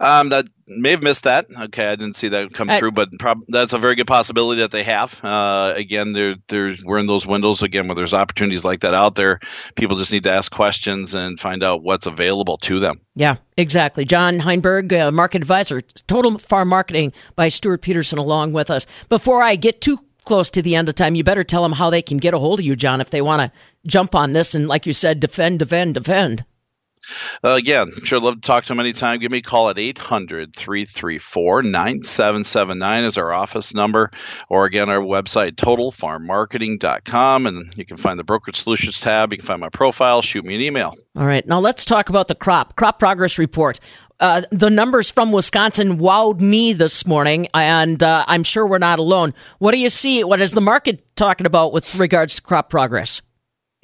[0.00, 1.46] Um, that may have missed that.
[1.64, 4.60] Okay, I didn't see that come Uh, through, but prob- that's a very good possibility
[4.60, 5.18] that they have.
[5.22, 9.14] Uh, again, there, there's we're in those windows again where there's opportunities like that out
[9.14, 9.40] there.
[9.74, 13.00] People just need to ask questions and find out what's available to them.
[13.14, 14.04] Yeah, exactly.
[14.04, 18.86] John Heinberg, uh, market advisor, Total Farm Marketing by Stewart-Peterson, along with us.
[19.08, 21.90] Before I get too close to the end of time, you better tell them how
[21.90, 23.52] they can get a hold of you, John, if they want to
[23.86, 26.44] jump on this and, like you said, defend, defend, defend.
[27.44, 29.20] Uh, again, sure love to talk to him anytime.
[29.20, 34.10] Give me a call at 800 334 9779 is our office number.
[34.48, 37.46] Or again, our website, totalfarmmarketing.com.
[37.46, 39.32] And you can find the Brokerage Solutions tab.
[39.32, 40.22] You can find my profile.
[40.22, 40.94] Shoot me an email.
[41.16, 43.80] All right, now let's talk about the crop crop progress report.
[44.20, 49.00] Uh, the numbers from Wisconsin wowed me this morning, and uh, I'm sure we're not
[49.00, 49.34] alone.
[49.58, 50.22] What do you see?
[50.22, 53.20] What is the market talking about with regards to crop progress?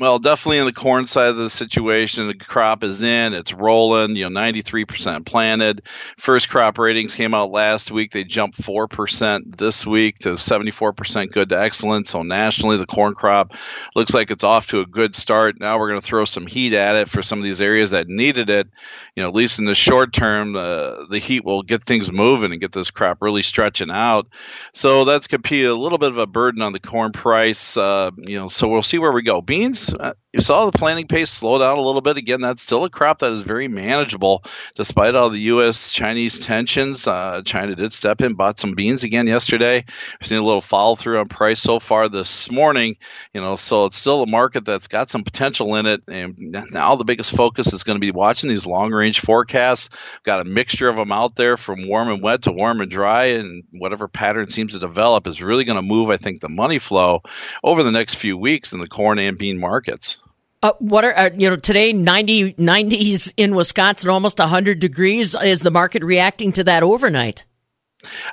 [0.00, 4.14] Well, definitely in the corn side of the situation, the crop is in, it's rolling,
[4.14, 5.82] you know, 93% planted.
[6.16, 8.12] First crop ratings came out last week.
[8.12, 12.06] They jumped 4% this week to 74% good to excellent.
[12.06, 13.54] So nationally, the corn crop
[13.96, 15.58] looks like it's off to a good start.
[15.58, 18.06] Now we're going to throw some heat at it for some of these areas that
[18.06, 18.68] needed it.
[19.16, 22.52] You know, at least in the short term, uh, the heat will get things moving
[22.52, 24.28] and get this crop really stretching out.
[24.72, 27.76] So that's could be a little bit of a burden on the corn price.
[27.76, 29.40] Uh, you know, so we'll see where we go.
[29.40, 32.18] Beans, uh, you saw the planting pace slow down a little bit.
[32.18, 34.44] Again, that's still a crop that is very manageable
[34.76, 35.90] despite all the U.S.
[35.90, 37.06] Chinese tensions.
[37.06, 39.86] Uh, China did step in, bought some beans again yesterday.
[40.20, 42.98] We've seen a little follow through on price so far this morning.
[43.32, 46.02] You know, so it's still a market that's got some potential in it.
[46.08, 49.88] And now the biggest focus is going to be watching these long range forecasts.
[50.24, 53.24] Got a mixture of them out there from warm and wet to warm and dry,
[53.26, 56.78] and whatever pattern seems to develop is really going to move, I think, the money
[56.78, 57.22] flow
[57.64, 60.18] over the next few weeks in the corn and bean markets.
[60.60, 65.36] Uh, what are uh, you know today 90 90s in Wisconsin almost 100 degrees.
[65.40, 67.44] Is the market reacting to that overnight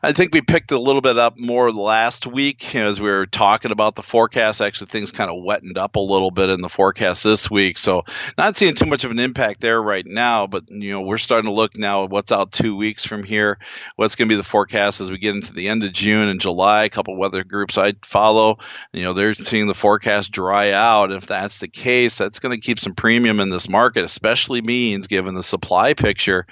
[0.04, 3.72] I think we picked a little bit up more last week as we were talking
[3.72, 4.62] about the forecast.
[4.62, 7.80] Actually, things kind of wetted up a little bit in the forecast this week.
[7.80, 8.04] So,
[8.38, 10.46] not seeing too much of an impact there right now.
[10.46, 13.58] But, you know, we're starting to look now at what's out two weeks from here.
[13.96, 16.40] What's going to be the forecast as we get into the end of June and
[16.40, 16.84] July.
[16.84, 18.60] A couple weather groups I follow,
[18.94, 21.12] you know, they're seeing the forecast dry out.
[21.12, 25.08] If that's the case, that's going to keep some premium in this market, especially beans,
[25.08, 26.46] given the supply picture.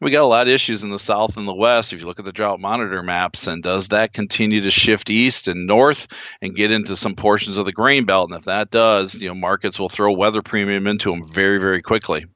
[0.00, 1.92] We got a lot of issues in the south and the west.
[1.92, 5.48] If you look at the drought monitor maps, and does that continue to shift east
[5.48, 6.06] and north
[6.42, 8.30] and get into some portions of the grain belt?
[8.30, 11.82] And if that does, you know, markets will throw weather premium into them very, very
[11.82, 12.26] quickly.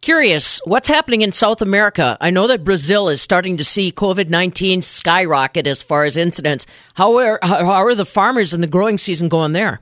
[0.00, 2.16] Curious, what's happening in South America?
[2.20, 6.66] I know that Brazil is starting to see COVID 19 skyrocket as far as incidents.
[6.94, 9.80] How are, how are the farmers in the growing season going there?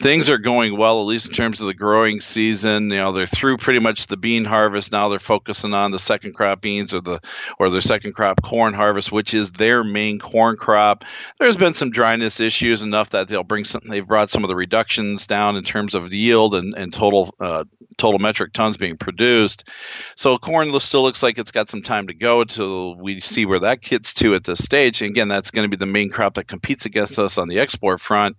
[0.00, 2.90] Things are going well, at least in terms of the growing season.
[2.90, 4.92] You know, they're through pretty much the bean harvest.
[4.92, 7.20] Now they're focusing on the second crop beans or the
[7.58, 11.04] or their second crop corn harvest, which is their main corn crop.
[11.38, 13.82] There's been some dryness issues enough that they'll bring some.
[13.86, 17.64] They've brought some of the reductions down in terms of yield and, and total uh,
[18.00, 19.68] total metric tons being produced.
[20.16, 23.60] So corn still looks like it's got some time to go until we see where
[23.60, 25.02] that gets to at this stage.
[25.02, 27.58] And again, that's going to be the main crop that competes against us on the
[27.58, 28.36] export front.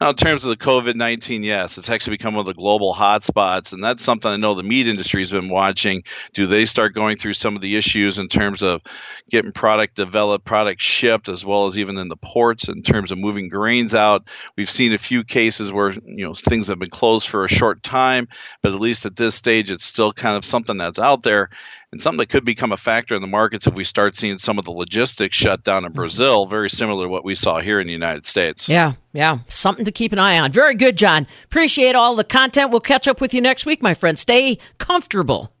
[0.00, 2.94] Now, in terms of the COVID 19, yes, it's actually become one of the global
[2.94, 3.74] hotspots.
[3.74, 6.04] And that's something I know the meat industry has been watching.
[6.32, 8.80] Do they start going through some of the issues in terms of
[9.28, 13.18] getting product developed, product shipped, as well as even in the ports in terms of
[13.18, 14.26] moving grains out?
[14.56, 17.82] We've seen a few cases where, you know, things have been closed for a short
[17.82, 18.28] time,
[18.62, 21.50] but at least at this stage, it's still kind of something that's out there
[21.94, 24.58] and something that could become a factor in the markets if we start seeing some
[24.58, 25.94] of the logistics shut down in mm-hmm.
[25.94, 28.68] Brazil, very similar to what we saw here in the United States.
[28.68, 29.38] Yeah, yeah.
[29.46, 30.50] Something to keep an eye on.
[30.50, 31.28] Very good, John.
[31.44, 32.72] Appreciate all the content.
[32.72, 34.18] We'll catch up with you next week, my friend.
[34.18, 35.53] Stay comfortable.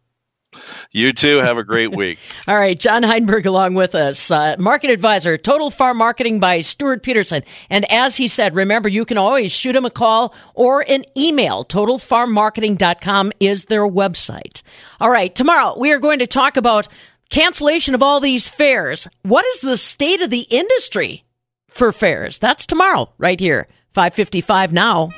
[0.94, 1.38] You too.
[1.38, 2.20] Have a great week.
[2.46, 2.78] All right.
[2.78, 7.42] John Heinberg along with us, uh, market advisor, Total Farm Marketing by Stewart-Peterson.
[7.68, 11.64] And as he said, remember, you can always shoot him a call or an email.
[11.64, 14.62] TotalFarmMarketing.com is their website.
[15.00, 15.34] All right.
[15.34, 16.86] Tomorrow, we are going to talk about
[17.28, 19.08] cancellation of all these fairs.
[19.22, 21.24] What is the state of the industry
[21.66, 22.38] for fairs?
[22.38, 25.10] That's tomorrow, right here, 555 now.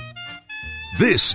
[0.98, 1.34] This